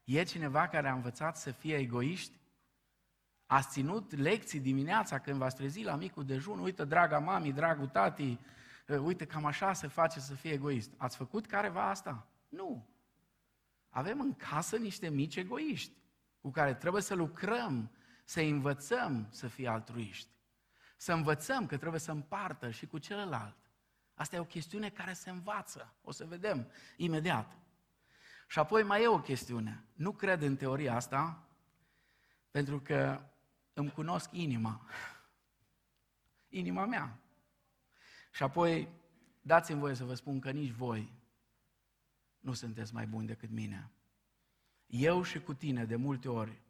[0.03, 2.41] E cineva care a învățat să fie egoiști?
[3.45, 6.59] Ați ținut lecții dimineața când v-ați trezit la micul dejun?
[6.59, 8.39] Uite, draga mami, dragul tati,
[8.89, 10.91] ă, uite, cam așa se face să fie egoist.
[10.97, 12.27] Ați făcut careva asta?
[12.49, 12.89] Nu.
[13.89, 15.93] Avem în casă niște mici egoiști
[16.41, 17.91] cu care trebuie să lucrăm,
[18.23, 20.31] să învățăm să fie altruiști.
[20.97, 23.57] Să învățăm că trebuie să împartă și cu celălalt.
[24.13, 25.93] Asta e o chestiune care se învață.
[26.01, 27.57] O să vedem imediat.
[28.47, 29.83] Și apoi mai e o chestiune.
[29.93, 31.47] Nu cred în teoria asta,
[32.51, 33.21] pentru că
[33.73, 34.87] îmi cunosc inima.
[36.47, 37.19] Inima mea.
[38.31, 38.89] Și apoi,
[39.41, 41.13] dați-mi voie să vă spun că nici voi
[42.39, 43.91] nu sunteți mai buni decât mine.
[44.85, 46.61] Eu și cu tine, de multe ori,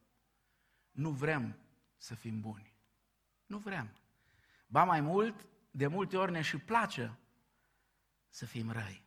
[0.91, 1.57] nu vrem
[1.97, 2.75] să fim buni.
[3.45, 3.97] Nu vrem.
[4.67, 7.17] Ba mai mult, de multe ori ne și place
[8.29, 9.03] să fim răi.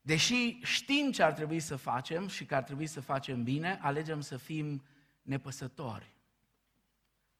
[0.00, 4.20] Deși știm ce ar trebui să facem și că ar trebui să facem bine, alegem
[4.20, 4.84] să fim
[5.22, 6.13] nepăsători.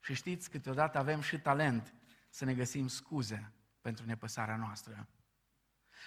[0.04, 1.94] Și știți, câteodată avem și talent
[2.28, 5.08] să ne găsim scuze pentru nepăsarea noastră.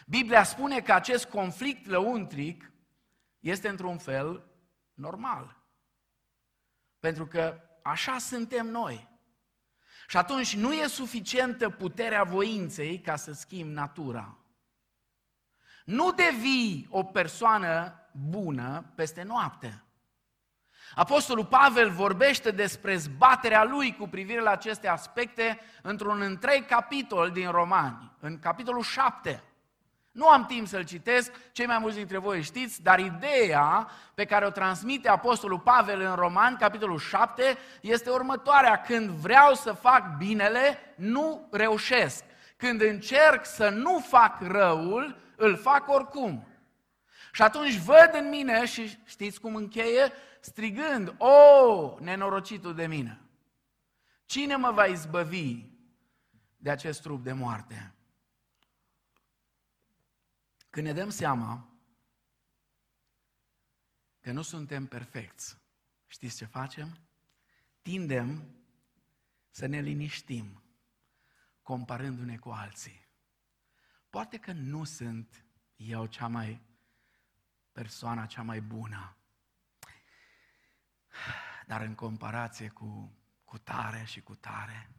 [0.07, 2.71] Biblia spune că acest conflict lăuntric
[3.39, 4.51] este într-un fel
[4.93, 5.63] normal.
[6.99, 9.10] Pentru că așa suntem noi.
[10.07, 14.38] Și atunci nu e suficientă puterea voinței ca să schimbi natura.
[15.86, 19.87] Nu devii o persoană bună peste noapte.
[20.95, 27.52] Apostolul Pavel vorbește despre zbaterea lui cu privire la aceste aspecte într-un întreg capitol din
[27.52, 29.43] Romani, în capitolul 7.
[30.17, 34.45] Nu am timp să-l citesc, cei mai mulți dintre voi știți, dar ideea pe care
[34.45, 38.82] o transmite Apostolul Pavel în Roman, capitolul 7, este următoarea.
[38.82, 42.23] Când vreau să fac binele, nu reușesc.
[42.56, 46.47] Când încerc să nu fac răul, îl fac oricum.
[47.32, 50.12] Și atunci văd în mine și știți cum încheie?
[50.47, 53.21] Strigând, o, nenorocitul de mine!
[54.25, 55.65] Cine mă va izbăvi
[56.57, 57.93] de acest trup de moarte?
[60.69, 61.69] Când ne dăm seama
[64.19, 65.57] că nu suntem perfecți,
[66.07, 66.99] știți ce facem?
[67.81, 68.55] Tindem
[69.49, 70.63] să ne liniștim
[71.62, 73.07] comparându-ne cu alții.
[74.10, 76.62] Poate că nu sunt eu cea mai
[77.71, 79.16] persoana cea mai bună,
[81.65, 84.89] dar în comparație cu, cu tare și cu tare,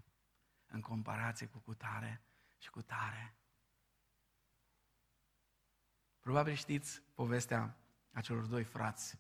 [0.67, 2.23] în comparație cu cu tare
[2.59, 3.39] și cu tare,
[6.29, 7.77] Probabil știți povestea
[8.13, 9.19] acelor doi frați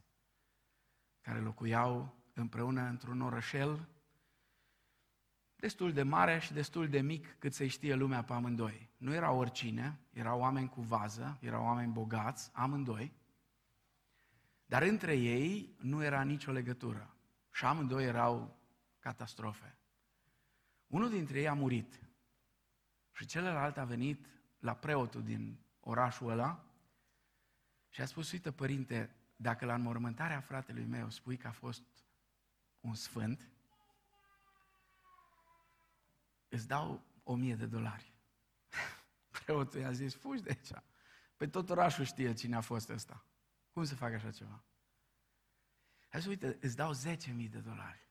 [1.20, 3.88] care locuiau împreună într-un orășel
[5.56, 8.90] destul de mare și destul de mic cât să știe lumea pe amândoi.
[8.96, 13.12] Nu erau oricine, erau oameni cu vază, erau oameni bogați, amândoi,
[14.68, 17.14] dar între ei nu era nicio legătură
[17.52, 18.58] și amândoi erau
[18.98, 19.78] catastrofe.
[20.86, 22.00] Unul dintre ei a murit
[23.12, 24.26] și celălalt a venit
[24.58, 26.64] la preotul din orașul ăla
[27.88, 31.84] și a spus, uite, părinte, dacă la înmormântarea fratelui meu spui că a fost
[32.80, 33.48] un sfânt,
[36.48, 38.12] îți dau o mie de dolari.
[39.44, 40.82] Preotul i-a zis, fugi de aici.
[41.36, 43.22] Pe tot orașul știe cine a fost ăsta.
[43.78, 44.64] Cum să fac așa ceva?
[46.10, 48.08] A zis, uite, îți dau 10.000 de dolari.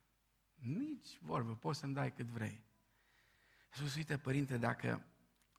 [0.56, 2.63] Nici vorbă, poți să-mi dai cât vrei.
[3.71, 5.06] A spus, uite, părinte, dacă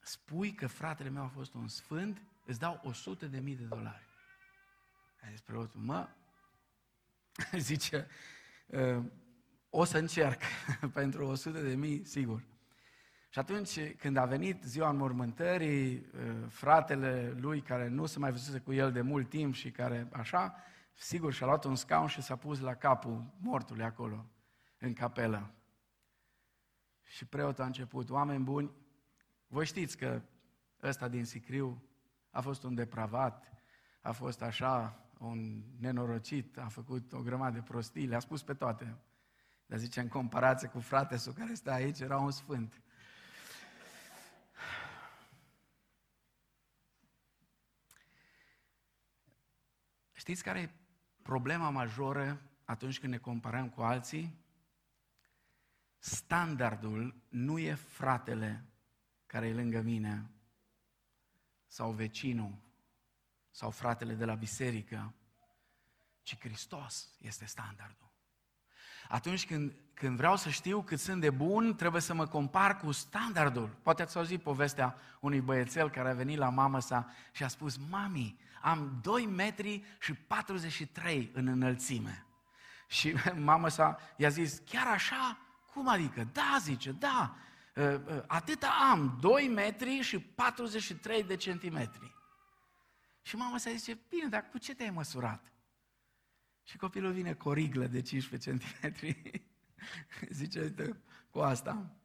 [0.00, 4.06] spui că fratele meu a fost un sfânt, îți dau 100 de mii de dolari.
[5.22, 6.08] A zis preotul, mă,
[7.58, 8.06] zice,
[8.72, 9.04] ă,
[9.70, 10.42] o să încerc
[10.92, 12.44] pentru 100 de mii, sigur.
[13.28, 18.58] Și atunci, când a venit ziua înmormântării, ă, fratele lui, care nu se mai văzuse
[18.58, 20.54] cu el de mult timp și care așa,
[20.94, 24.26] sigur, și-a luat un scaun și s-a pus la capul mortului acolo,
[24.78, 25.50] în capelă.
[27.02, 28.70] Și preotul a început, oameni buni,
[29.46, 30.22] voi știți că
[30.82, 31.82] ăsta din Sicriu
[32.30, 33.52] a fost un depravat,
[34.00, 38.96] a fost așa, un nenorocit, a făcut o grămadă de prostii, le-a spus pe toate.
[39.66, 42.82] Dar zice, în comparație cu fratesul care stă aici, era un sfânt.
[50.28, 50.70] Știți care e
[51.22, 54.44] problema majoră atunci când ne comparăm cu alții?
[55.98, 58.64] Standardul nu e fratele
[59.26, 60.30] care e lângă mine
[61.66, 62.58] sau vecinul
[63.50, 65.14] sau fratele de la biserică,
[66.22, 68.07] ci Hristos este standardul.
[69.08, 72.92] Atunci când, când vreau să știu cât sunt de bun, trebuie să mă compar cu
[72.92, 73.76] standardul.
[73.82, 77.76] Poate ați auzit povestea unui băiețel care a venit la mamă sa și a spus,
[77.90, 82.26] Mami, am 2 metri și 43 în înălțime.
[82.88, 83.14] Și
[83.50, 85.38] mama sa i-a zis, chiar așa?
[85.72, 86.28] Cum adică?
[86.32, 87.36] Da, zice, da,
[87.76, 92.14] ă, ă, atâta am, 2 metri și 43 de centimetri.
[93.22, 95.52] Și mama sa zice, bine, dar cu ce te-ai măsurat?
[96.68, 99.42] Și copilul vine cu o riglă de 15 centimetri.
[100.38, 101.96] Zice, uite, cu asta.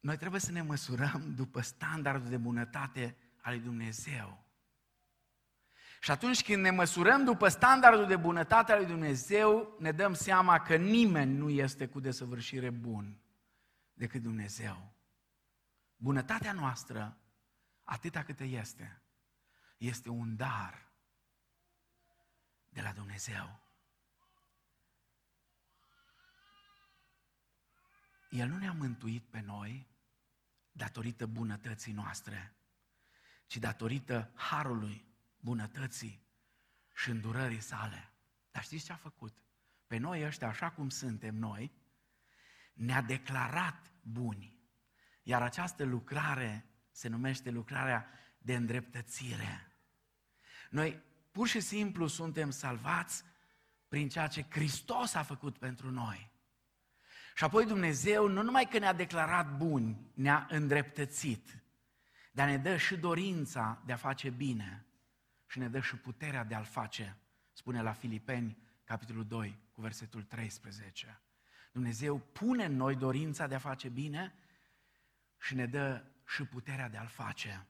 [0.00, 4.46] Noi trebuie să ne măsurăm după standardul de bunătate al lui Dumnezeu.
[6.00, 10.60] Și atunci când ne măsurăm după standardul de bunătate al lui Dumnezeu, ne dăm seama
[10.60, 13.20] că nimeni nu este cu desăvârșire bun
[13.92, 14.92] decât Dumnezeu.
[15.96, 17.18] Bunătatea noastră,
[17.82, 19.02] atâta cât este,
[19.78, 20.87] este un dar
[22.68, 23.60] de la Dumnezeu.
[28.30, 29.86] El nu ne-a mântuit pe noi
[30.72, 32.54] datorită bunătății noastre,
[33.46, 35.04] ci datorită harului,
[35.40, 36.26] bunătății
[36.94, 38.12] și îndurării sale.
[38.50, 39.42] Dar știți ce a făcut?
[39.86, 41.72] Pe noi ăștia, așa cum suntem noi,
[42.72, 44.58] ne-a declarat buni.
[45.22, 49.72] Iar această lucrare se numește lucrarea de îndreptățire.
[50.70, 51.02] Noi
[51.38, 53.24] Pur și simplu suntem salvați
[53.88, 56.30] prin ceea ce Hristos a făcut pentru noi.
[57.34, 61.62] Și apoi Dumnezeu nu numai că ne-a declarat buni, ne-a îndreptățit,
[62.32, 64.86] dar ne dă și dorința de a face bine
[65.46, 67.16] și ne dă și puterea de a-l face,
[67.52, 71.20] spune la Filipeni, capitolul 2, cu versetul 13.
[71.72, 74.34] Dumnezeu pune în noi dorința de a face bine
[75.40, 77.66] și ne dă și puterea de a-l face.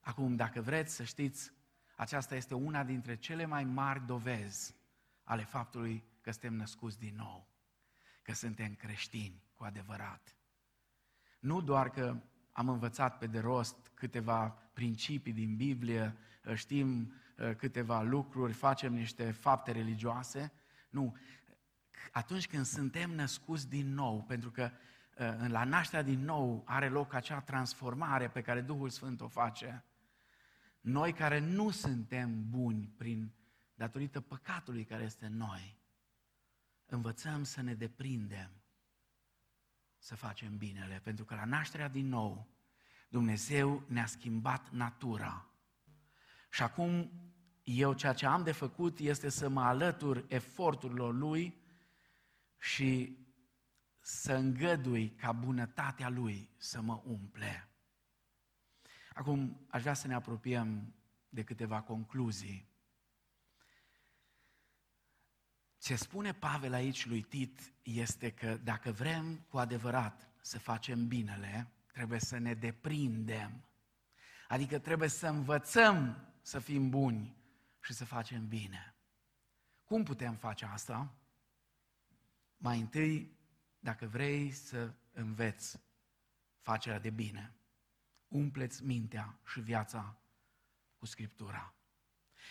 [0.00, 1.52] Acum, dacă vreți să știți
[1.96, 4.74] aceasta este una dintre cele mai mari dovezi
[5.24, 7.48] ale faptului că suntem născuți din nou,
[8.22, 10.36] că suntem creștini cu adevărat.
[11.38, 12.16] Nu doar că
[12.52, 16.16] am învățat pe de rost câteva principii din Biblie,
[16.54, 20.52] știm uh, câteva lucruri, facem niște fapte religioase.
[20.90, 21.16] Nu.
[22.10, 24.70] Atunci când suntem născuți din nou, pentru că
[25.18, 29.84] uh, la nașterea din nou are loc acea transformare pe care Duhul Sfânt o face,
[30.82, 33.34] noi care nu suntem buni prin
[33.74, 35.78] datorită păcatului care este în noi,
[36.86, 38.50] învățăm să ne deprindem
[39.98, 42.48] să facem binele, pentru că la nașterea din nou
[43.08, 45.50] Dumnezeu ne-a schimbat natura.
[46.50, 47.10] Și acum
[47.62, 51.62] eu ceea ce am de făcut este să mă alătur eforturilor Lui
[52.58, 53.18] și
[54.00, 57.71] să îngădui ca bunătatea Lui să mă umple.
[59.14, 60.94] Acum aș vrea să ne apropiem
[61.28, 62.70] de câteva concluzii.
[65.78, 71.72] Ce spune Pavel aici lui Tit este că dacă vrem cu adevărat să facem binele,
[71.92, 73.64] trebuie să ne deprindem.
[74.48, 77.36] Adică trebuie să învățăm să fim buni
[77.80, 78.96] și să facem bine.
[79.84, 81.14] Cum putem face asta?
[82.56, 83.38] Mai întâi,
[83.78, 85.80] dacă vrei să înveți
[86.60, 87.54] facerea de bine,
[88.32, 90.16] umpleți mintea și viața
[90.98, 91.74] cu Scriptura.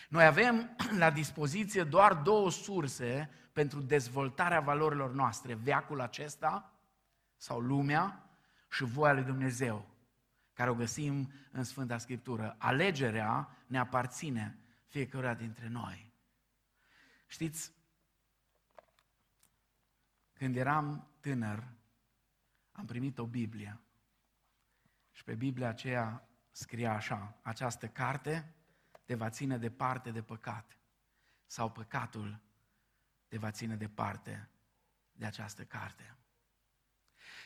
[0.08, 6.72] Noi avem la dispoziție doar două surse pentru dezvoltarea valorilor noastre, veacul acesta
[7.36, 8.30] sau lumea
[8.70, 9.88] și voia lui Dumnezeu,
[10.52, 12.54] care o găsim în Sfânta Scriptură.
[12.58, 16.12] Alegerea ne aparține fiecare dintre noi.
[17.26, 17.72] Știți,
[20.32, 21.64] când eram tânăr,
[22.72, 23.80] am primit o Biblie
[25.12, 28.54] și pe Biblia aceea scria așa, această carte
[29.04, 30.78] te va ține departe de păcat
[31.46, 32.40] sau păcatul
[33.28, 34.50] te va ține departe
[35.12, 36.16] de această carte.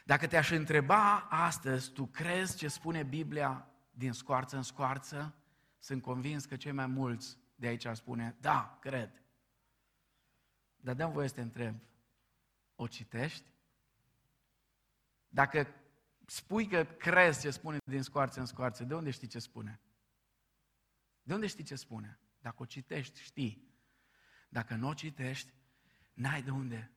[0.05, 5.35] Dacă te-aș întreba astăzi, tu crezi ce spune Biblia din scoarță în scoarță?
[5.79, 9.23] Sunt convins că cei mai mulți de aici ar spune, da, cred.
[10.77, 11.77] Dar dăm voie să te întreb,
[12.75, 13.51] o citești?
[15.29, 15.67] Dacă
[16.27, 19.81] spui că crezi ce spune din scoarță în scoarță, de unde știi ce spune?
[21.23, 22.21] De unde știi ce spune?
[22.39, 23.75] Dacă o citești, știi.
[24.49, 25.53] Dacă nu o citești,
[26.13, 26.93] n-ai de unde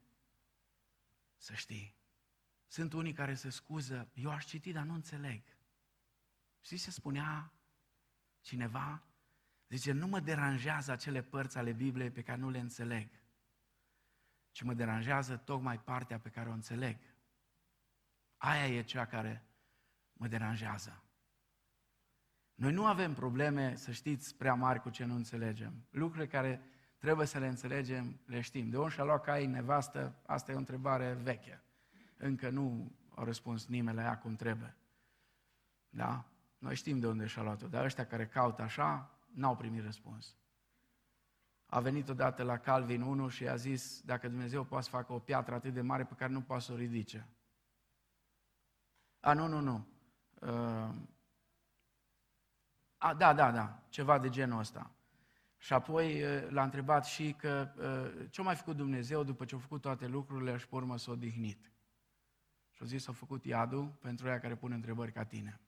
[1.38, 1.98] să știi.
[2.68, 5.44] Sunt unii care se scuză, eu aș citi, dar nu înțeleg.
[6.62, 7.54] Știți ce spunea
[8.42, 9.04] cineva?
[9.70, 13.10] Zice, nu mă deranjează acele părți ale Bibliei pe care nu le înțeleg,
[14.52, 16.98] ci mă deranjează tocmai partea pe care o înțeleg.
[18.40, 19.46] Aia e cea care
[20.14, 21.04] mă deranjează.
[22.56, 25.86] Noi nu avem probleme, să știți, prea mari cu ce nu înțelegem.
[25.90, 26.62] Lucrurile care
[26.98, 28.70] trebuie să le înțelegem, le știm.
[28.70, 31.64] De unde și-a luat caii nevastă, asta e o întrebare veche.
[32.18, 34.76] Încă nu au răspuns nimeni la ea cum trebuie.
[35.90, 36.26] Da?
[36.58, 40.36] Noi știm de unde și-a luat-o, dar ăștia care caută așa, n-au primit răspuns.
[41.66, 45.20] A venit odată la Calvin 1 și a zis, dacă Dumnezeu poate să facă o
[45.20, 47.28] piatră atât de mare pe care nu poate să o ridice.
[49.20, 49.88] A, nu, nu, nu.
[50.42, 50.96] Uh,
[52.98, 54.92] a, da, da, da, ceva de genul ăsta.
[55.58, 59.60] Și apoi uh, l-a întrebat și că uh, ce-a mai făcut Dumnezeu după ce a
[59.60, 61.72] făcut toate lucrurile și pe urmă s-a odihnit.
[62.72, 65.60] Și a zis, a făcut iadul pentru ea care pune întrebări ca tine.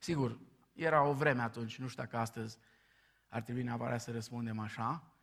[0.00, 0.38] Sigur,
[0.72, 2.58] era o vreme atunci, nu știu dacă astăzi
[3.28, 5.15] ar trebui neapărat să răspundem așa,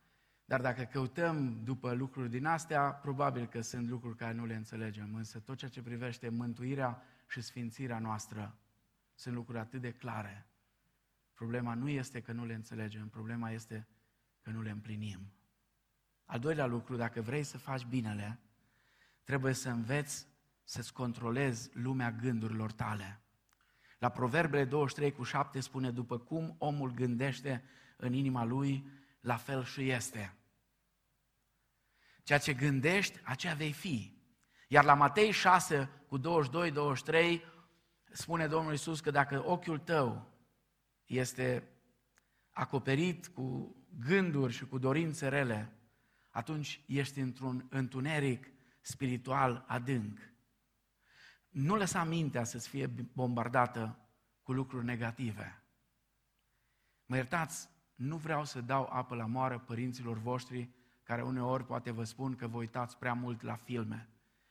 [0.44, 5.14] dar dacă căutăm după lucruri din astea, probabil că sunt lucruri care nu le înțelegem,
[5.14, 8.58] însă tot ceea ce privește mântuirea și sfințirea noastră
[9.14, 10.46] sunt lucruri atât de clare.
[11.34, 13.88] Problema nu este că nu le înțelegem, problema este
[14.42, 15.32] că nu le împlinim.
[16.24, 18.38] Al doilea lucru, dacă vrei să faci binele,
[19.24, 20.26] trebuie să înveți
[20.64, 23.20] să-ți controlezi lumea gândurilor tale.
[23.98, 27.64] La Proverbele 23 cu 7 spune, după cum omul gândește
[27.96, 28.86] în inima lui,
[29.24, 30.36] la fel și este.
[32.22, 34.18] Ceea ce gândești, aceea vei fi.
[34.68, 37.40] Iar la Matei 6 cu 22-23
[38.10, 40.32] spune Domnul Isus că dacă ochiul tău
[41.04, 41.68] este
[42.50, 45.72] acoperit cu gânduri și cu dorințe rele,
[46.30, 48.46] atunci ești într-un întuneric
[48.80, 50.18] spiritual adânc.
[51.48, 53.98] Nu lăsa mintea să-ți fie bombardată
[54.42, 55.62] cu lucruri negative.
[57.06, 60.70] Mă iertați, nu vreau să dau apă la moară părinților voștri
[61.02, 64.08] care uneori poate vă spun că vă uitați prea mult la filme.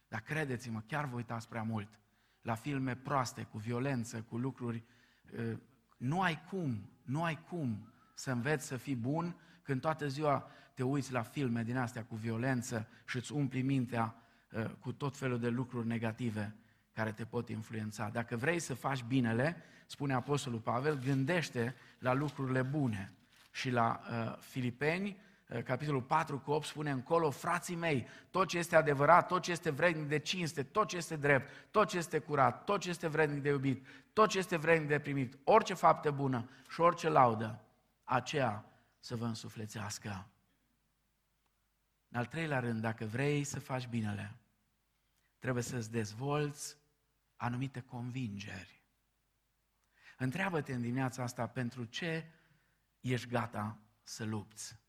[0.07, 1.87] Dar credeți-mă, chiar vă uitați prea mult
[2.43, 4.83] la filme proaste, cu violență, cu lucruri...
[5.37, 5.57] Uh,
[5.97, 10.83] nu ai cum, nu ai cum să înveți să fii bun când toată ziua te
[10.83, 14.15] uiți la filme din astea cu violență și îți umpli mintea
[14.51, 16.55] uh, cu tot felul de lucruri negative
[16.93, 18.09] care te pot influența.
[18.09, 23.13] Dacă vrei să faci binele, spune Apostolul Pavel, gândește la lucrurile bune.
[23.53, 28.57] Și la uh, Filipeni, uh, capitolul 4 cu 8 spune încolo, frații mei, tot ce
[28.57, 32.19] este adevărat, tot ce este vrednic de cinste, tot ce este drept, tot ce este
[32.19, 36.11] curat, tot ce este vrednic de iubit, tot ce este vrednic de primit, orice faptă
[36.11, 37.61] bună și orice laudă,
[38.03, 38.65] aceea
[38.99, 40.27] să vă însuflețească.
[42.09, 44.35] În al treilea rând, dacă vrei să faci binele,
[45.39, 46.77] trebuie să-ți dezvolți
[47.35, 48.81] anumite convingeri.
[50.17, 52.25] Întreabă-te în dimineața asta pentru ce
[53.03, 54.79] ești gata să lupți.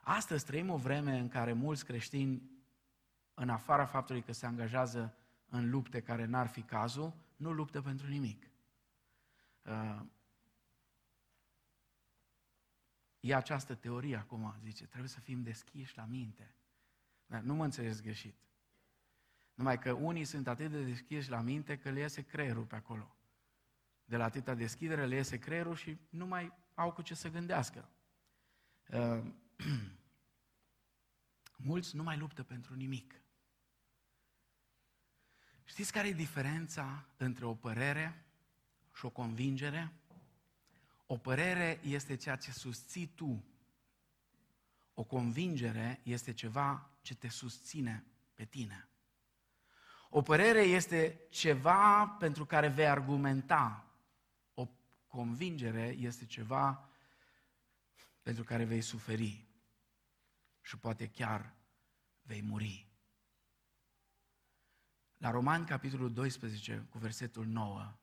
[0.00, 2.42] Astăzi trăim o vreme în care mulți creștini,
[3.34, 5.16] în afara faptului că se angajează
[5.46, 8.50] în lupte care n-ar fi cazul, nu luptă pentru nimic.
[9.62, 10.00] Uh,
[13.20, 16.54] e această teorie acum, zice, trebuie să fim deschiși la minte.
[17.26, 18.36] Dar nu mă înțeles greșit.
[19.54, 23.16] Numai că unii sunt atât de deschiși la minte că le iese creierul pe acolo.
[24.04, 27.88] De la atâta deschidere le iese creierul și nu mai au cu ce să gândească.
[28.88, 29.24] Uh,
[31.56, 33.14] mulți nu mai luptă pentru nimic.
[35.64, 38.24] Știți care e diferența între o părere
[38.94, 39.92] și o convingere?
[41.06, 43.44] O părere este ceea ce susții tu.
[44.94, 48.04] O convingere este ceva ce te susține
[48.34, 48.88] pe tine.
[50.10, 53.93] O părere este ceva pentru care vei argumenta.
[55.14, 56.88] O convingere este ceva
[58.22, 59.46] pentru care vei suferi
[60.60, 61.54] și poate chiar
[62.22, 62.88] vei muri.
[65.16, 67.98] La Roman, capitolul 12, cu versetul 9,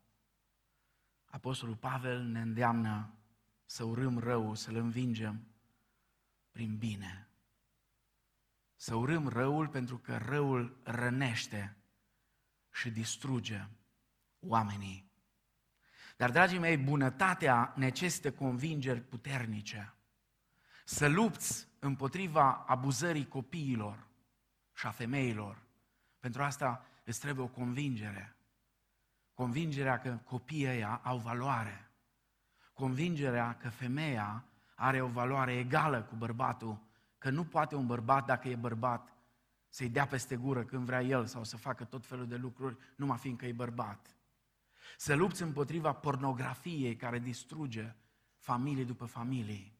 [1.25, 3.13] Apostolul Pavel ne îndeamnă
[3.65, 5.47] să urâm răul, să-l învingem
[6.51, 7.29] prin bine.
[8.75, 11.77] Să urâm răul pentru că răul rănește
[12.71, 13.67] și distruge
[14.39, 15.10] oamenii.
[16.21, 19.93] Dar, dragii mei, bunătatea necesită convingeri puternice.
[20.85, 24.07] Să lupți împotriva abuzării copiilor
[24.73, 25.57] și a femeilor.
[26.19, 28.35] Pentru asta îți trebuie o convingere.
[29.33, 31.91] Convingerea că copiii ăia au valoare.
[32.73, 34.45] Convingerea că femeia
[34.75, 36.81] are o valoare egală cu bărbatul,
[37.17, 39.13] că nu poate un bărbat, dacă e bărbat,
[39.69, 43.17] să-i dea peste gură când vrea el sau să facă tot felul de lucruri, numai
[43.17, 44.15] fiindcă e bărbat.
[45.01, 47.95] Să lupți împotriva pornografiei care distruge
[48.37, 49.73] familie după familie,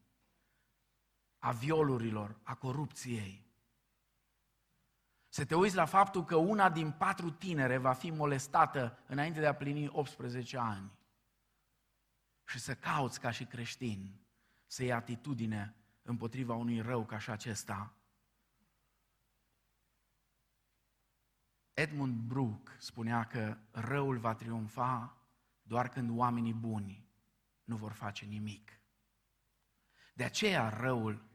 [1.38, 3.46] a violurilor, a corupției.
[5.28, 9.46] Să te uiți la faptul că una din patru tinere va fi molestată înainte de
[9.46, 10.92] a plini 18 ani.
[12.44, 14.20] Și să cauți ca și creștin
[14.66, 17.94] să iei atitudine împotriva unui rău ca și acesta.
[21.74, 25.16] Edmund Brooke spunea că răul va triumfa
[25.62, 27.06] doar când oamenii buni
[27.64, 28.80] nu vor face nimic.
[30.14, 31.30] De aceea răul,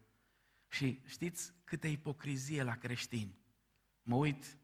[0.68, 3.40] și știți câtă ipocrizie la creștini.
[4.02, 4.58] Mă uit,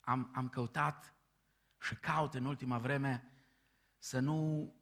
[0.00, 1.14] am, am căutat
[1.80, 3.30] și caut în ultima vreme
[3.98, 4.72] să nu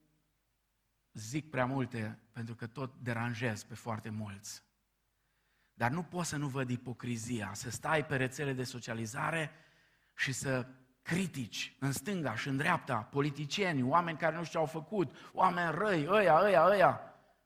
[1.12, 4.62] zic prea multe, pentru că tot deranjez pe foarte mulți.
[5.74, 9.50] Dar nu pot să nu văd ipocrizia, să stai pe rețele de socializare
[10.18, 10.66] și să
[11.02, 15.74] critici în stânga și în dreapta, politicieni, oameni care nu știu ce au făcut, oameni
[15.78, 17.00] răi, ăia, ăia, ăia.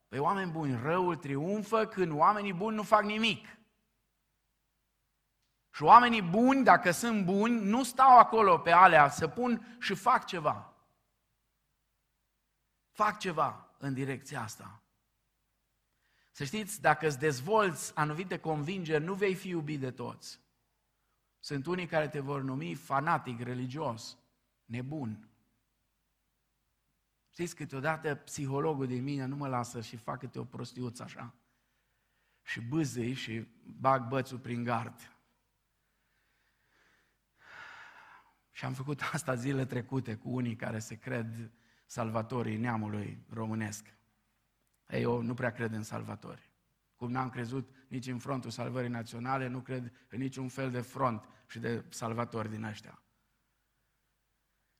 [0.08, 3.46] Păi oameni buni, răul triumfă când oamenii buni nu fac nimic.
[5.70, 10.26] Și oamenii buni, dacă sunt buni, nu stau acolo pe alea, să pun și fac
[10.26, 10.74] ceva.
[12.90, 14.82] Fac ceva în direcția asta.
[16.30, 20.41] Să știți, dacă îți dezvolți anumite convingeri, nu vei fi iubit de toți.
[21.44, 24.18] Sunt unii care te vor numi fanatic religios,
[24.64, 25.28] nebun.
[27.30, 31.34] Știți, câteodată psihologul din mine nu mă lasă și fac câte o prostiuță așa.
[32.42, 35.16] Și bâzâi și bag bățul prin gard.
[38.50, 41.52] Și am făcut asta zile trecute cu unii care se cred
[41.86, 43.96] salvatorii neamului românesc.
[44.86, 46.51] Ei, eu nu prea cred în salvatori.
[47.02, 51.28] Cum n-am crezut nici în frontul salvării naționale, nu cred în niciun fel de front
[51.48, 53.02] și de salvatori din ăștia.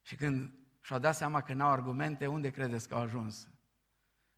[0.03, 3.49] Și când și-au dat seama că n-au argumente, unde credeți că au ajuns?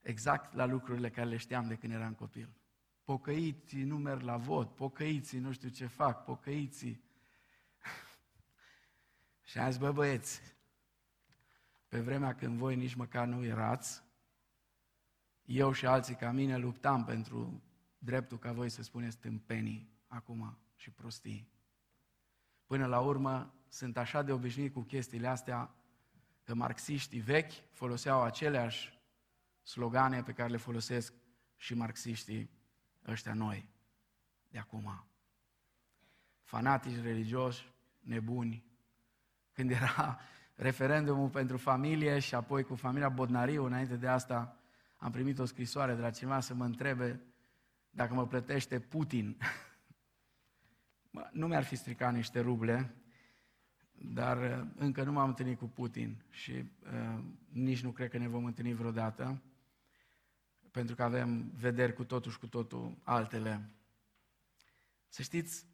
[0.01, 2.57] Exact la lucrurile care le știam de când eram copil.
[3.03, 7.05] Pocăiții nu merg la vot, pocăiții nu știu ce fac, pocăiții.
[9.49, 10.41] și am zis, bă băieți,
[11.89, 14.03] pe vremea când voi nici măcar nu erați,
[15.45, 17.63] eu și alții ca mine luptam pentru
[18.05, 21.53] dreptul ca voi să spuneți tâmpenii acum și prostii.
[22.67, 25.75] Până la urmă, sunt așa de obișnuit cu chestiile astea,
[26.43, 29.03] că marxiștii vechi foloseau aceleași
[29.63, 31.13] slogane pe care le folosesc
[31.57, 32.51] și marxiștii
[33.07, 33.69] ăștia noi
[34.49, 35.05] de acum.
[36.43, 38.65] Fanatici religioși, nebuni.
[39.53, 40.21] Când era
[40.55, 44.59] referendumul pentru familie și apoi cu familia Bodnariu, înainte de asta,
[44.97, 47.34] am primit o scrisoare de la cineva să mă întrebe
[47.95, 49.37] dacă mă plătește Putin.
[51.33, 52.95] nu mi-ar fi stricat niște ruble,
[53.93, 58.29] dar uh, încă nu m-am întâlnit cu Putin și uh, nici nu cred că ne
[58.29, 59.43] vom întâlni vreodată,
[60.71, 63.71] pentru că avem vederi cu totul și cu totul altele.
[65.09, 65.67] Să știți,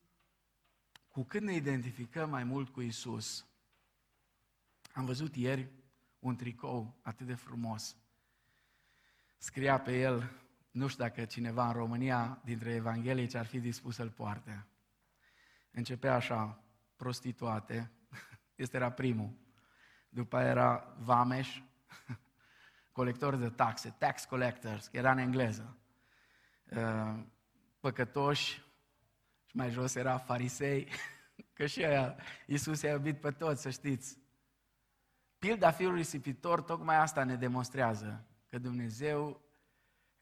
[1.08, 3.46] cu cât ne identificăm mai mult cu Isus,
[4.94, 5.70] am văzut ieri
[6.18, 7.96] un tricou atât de frumos.
[9.38, 10.39] Scria pe el,
[10.70, 14.66] nu știu dacă cineva în România dintre evanghelici ar fi dispus să-l poarte.
[15.70, 16.62] Începea așa,
[16.96, 17.90] prostituate,
[18.54, 19.38] este era primul.
[20.08, 21.62] După aia era vameș,
[22.92, 25.76] colector de taxe, tax collectors, era în engleză.
[26.64, 27.22] Uh,
[27.80, 28.62] păcătoși,
[29.46, 30.88] și mai jos era farisei,
[31.56, 32.16] că și aia,
[32.46, 34.18] Iisus i-a iubit pe toți, să știți.
[35.38, 39.49] Pilda fiului risipitor tocmai asta ne demonstrează, că Dumnezeu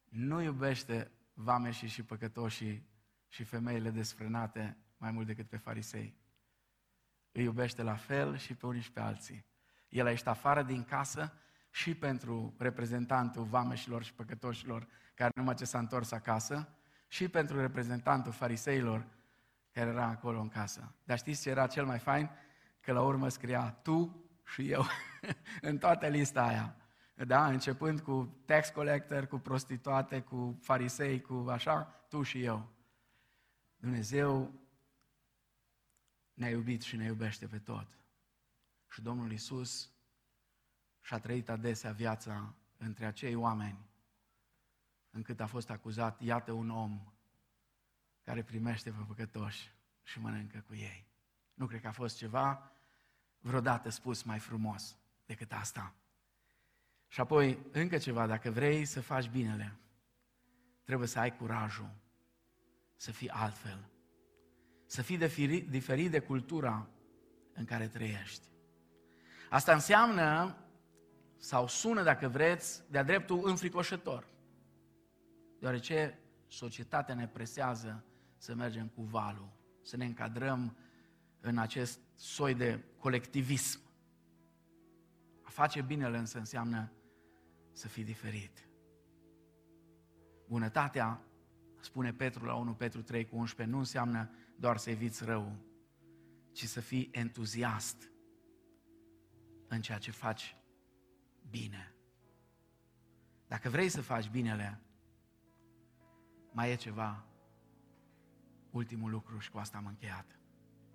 [0.09, 2.89] nu iubește vameșii și păcătoșii
[3.29, 6.17] și femeile desfrânate mai mult decât pe farisei.
[7.33, 9.45] Îi iubește la fel și pe unii și pe alții.
[9.89, 11.33] El a ieșit afară din casă
[11.71, 16.69] și pentru reprezentantul vameșilor și păcătoșilor care numai ce s-a întors acasă
[17.09, 19.07] și pentru reprezentantul fariseilor
[19.73, 20.95] care era acolo în casă.
[21.05, 22.31] Dar știți ce era cel mai fain?
[22.81, 24.85] Că la urmă scria tu și eu
[25.61, 26.77] în toată lista aia.
[27.27, 27.47] Da?
[27.47, 32.69] Începând cu tax collector, cu prostituate, cu farisei, cu așa, tu și eu.
[33.77, 34.53] Dumnezeu
[36.35, 37.99] ne-a iubit și ne iubește pe tot.
[38.89, 39.91] Și Domnul Isus
[41.01, 43.89] și-a trăit adesea viața între acei oameni,
[45.11, 47.13] încât a fost acuzat, iată un om
[48.23, 51.07] care primește pe păcătoși și mănâncă cu ei.
[51.55, 52.73] Nu cred că a fost ceva
[53.39, 55.95] vreodată spus mai frumos decât asta.
[57.09, 59.77] Și apoi, încă ceva, dacă vrei să faci binele,
[60.85, 61.91] trebuie să ai curajul
[62.97, 63.89] să fii altfel,
[64.87, 65.19] să fii
[65.69, 66.89] diferit de cultura
[67.53, 68.49] în care trăiești.
[69.51, 70.57] Asta înseamnă,
[71.37, 74.27] sau sună dacă vreți, de-a dreptul înfricoșător.
[75.59, 78.05] Deoarece societatea ne presează
[78.37, 79.53] să mergem cu valul,
[79.83, 80.77] să ne încadrăm
[81.41, 83.81] în acest soi de colectivism.
[85.43, 86.93] A face binele însă înseamnă
[87.79, 88.69] să fii diferit.
[90.49, 91.25] Bunătatea,
[91.81, 95.57] spune Petru la 1 Petru 3 cu 11, nu înseamnă doar să eviți rău,
[96.53, 98.11] ci să fii entuziast
[99.69, 100.57] în ceea ce faci
[101.51, 101.95] bine.
[103.47, 104.81] Dacă vrei să faci binele,
[106.53, 107.27] mai e ceva,
[108.71, 110.39] ultimul lucru și cu asta am încheiat.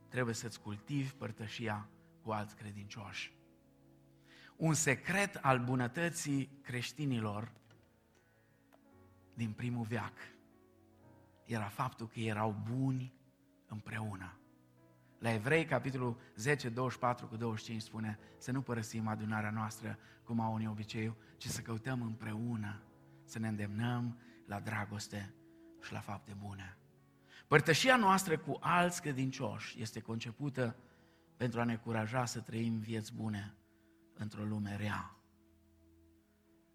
[0.10, 1.90] Trebuie să-ți cultivi părtășia
[2.22, 3.43] cu alți credincioși.
[4.58, 7.52] Un secret al bunătății creștinilor
[9.34, 10.14] din primul veac
[11.46, 13.14] era faptul că erau buni
[13.68, 14.38] împreună.
[15.20, 20.54] La Evrei, capitolul 10, 24 cu 25 spune să nu părăsim adunarea noastră cum au
[20.54, 22.82] unii obiceiul, ci să căutăm împreună,
[23.24, 25.34] să ne îndemnăm la dragoste
[25.82, 26.78] și la fapte bune.
[27.48, 30.76] Părtășia noastră cu alți credincioși este concepută
[31.38, 33.54] pentru a ne curaja să trăim vieți bune
[34.14, 35.18] într-o lume rea.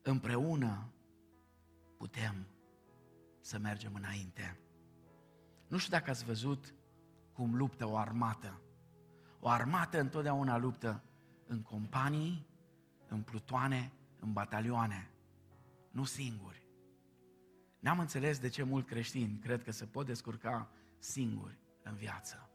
[0.03, 0.93] Împreună
[1.97, 2.47] putem
[3.41, 4.61] să mergem înainte.
[5.68, 6.74] Nu știu dacă ați văzut
[7.32, 8.61] cum luptă o armată.
[9.41, 11.03] O armată întotdeauna luptă
[11.47, 12.47] în companii,
[13.09, 15.11] în plutoane, în batalioane,
[15.91, 16.66] nu singuri.
[17.78, 22.51] N-am înțeles de ce mult creștini cred că se pot descurca singuri în viață.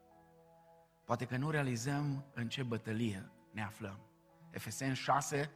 [1.06, 4.00] Poate că nu realizăm în ce bătălie ne aflăm.
[4.54, 5.51] Efeseni 6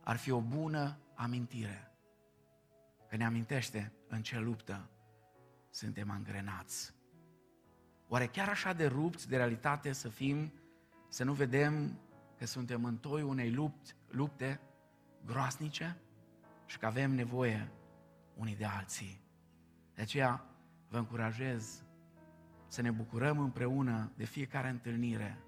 [0.00, 1.90] ar fi o bună amintire.
[3.08, 4.90] Că ne amintește în ce luptă
[5.70, 6.94] suntem angrenați.
[8.08, 10.52] Oare chiar așa de rupți de realitate să fim,
[11.08, 11.98] să nu vedem
[12.38, 14.60] că suntem în toi unei lupt, lupte
[15.24, 15.96] groasnice
[16.66, 17.70] și că avem nevoie
[18.36, 19.20] unii de alții.
[19.94, 20.44] De aceea
[20.88, 21.82] vă încurajez
[22.66, 25.38] să ne bucurăm împreună de fiecare întâlnire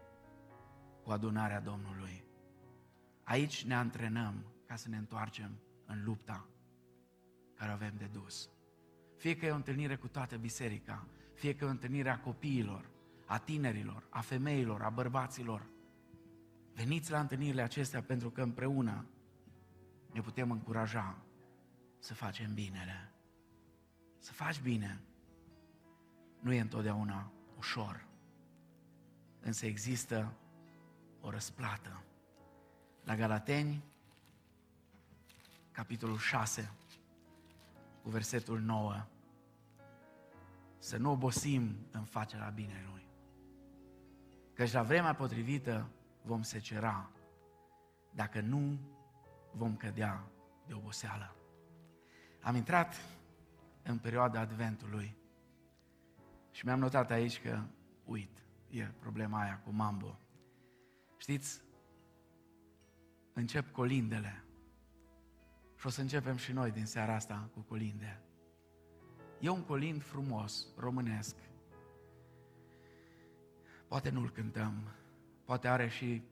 [1.03, 2.26] cu adunarea Domnului.
[3.27, 5.51] Aici ne antrenăm ca să ne întoarcem
[5.87, 6.47] în lupta
[7.55, 8.51] care avem de dus.
[9.17, 12.91] Fie că e o întâlnire cu toată biserica, fie că e o întâlnire a copiilor,
[13.25, 15.67] a tinerilor, a femeilor, a bărbaților.
[16.75, 19.07] Veniți la întâlnirile acestea pentru că împreună
[20.13, 21.23] ne putem încuraja
[21.99, 23.13] să facem binele.
[24.19, 25.01] Să faci bine
[26.41, 28.07] nu e întotdeauna ușor,
[29.41, 30.33] însă există
[31.21, 32.06] o răsplată.
[33.07, 33.85] La Galateni,
[35.73, 36.73] capitolul 6,
[38.03, 39.07] cu versetul 9,
[40.79, 43.07] să nu obosim în facerea binelui.
[44.53, 45.89] Căci la vremea potrivită
[46.23, 47.11] vom secera,
[48.11, 48.79] dacă nu
[49.53, 50.25] vom cădea
[50.67, 51.37] de oboseală.
[52.43, 52.95] Am intrat
[53.83, 55.17] în perioada Adventului
[56.51, 57.63] și mi-am notat aici că,
[58.05, 60.19] uit, e problema aia cu mambo.
[61.17, 61.65] Știți,
[63.41, 64.45] încep colindele.
[65.77, 68.21] Și o să începem și noi din seara asta cu colinde.
[69.41, 71.37] E un colind frumos, românesc.
[73.89, 74.95] Poate nu-l cântăm,
[75.45, 76.23] poate are și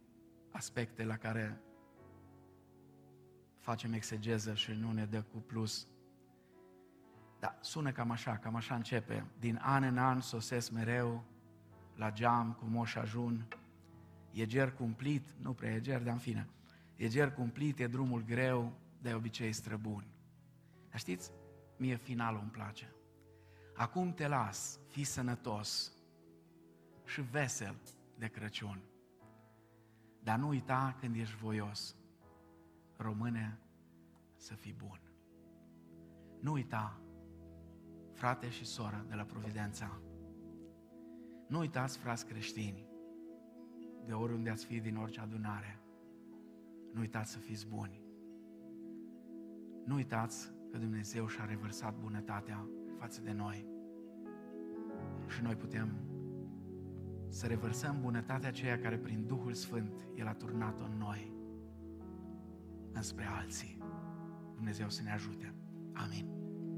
[0.51, 1.61] aspecte la care
[3.59, 5.87] facem exegeză și nu ne dă cu plus.
[7.39, 9.27] Dar sună cam așa, cam așa începe.
[9.39, 11.25] Din an în an sosesc mereu
[11.95, 13.49] la geam cu moș ajun.
[14.33, 16.49] E ger cumplit, nu prea e ger, dar în fine.
[16.97, 20.07] E ger cumplit, e drumul greu, de obicei străbun.
[20.91, 21.31] Dar știți,
[21.77, 22.95] mie finalul îmi place.
[23.75, 25.93] Acum te las, fii sănătos
[27.05, 27.77] și vesel
[28.19, 28.83] de Crăciun.
[30.23, 31.97] Dar nu uita când ești voios,
[32.97, 33.59] române,
[34.37, 35.01] să fii bun.
[36.41, 37.01] Nu uita
[38.13, 40.01] frate și soră de la Providența.
[41.49, 42.87] Nu uitați, frați creștini,
[44.07, 45.79] de oriunde ați fi din orice adunare.
[46.95, 48.03] Nu uitați să fiți buni.
[49.85, 52.69] Nu uitați că Dumnezeu și-a revărsat bunătatea
[52.99, 53.67] față de noi.
[55.27, 55.89] Și noi putem
[57.29, 61.33] să revărsăm bunătatea aceea care prin Duhul Sfânt El a turnat-o în noi,
[62.93, 63.79] înspre alții.
[64.55, 65.55] Dumnezeu să ne ajute.
[65.93, 66.44] Amin.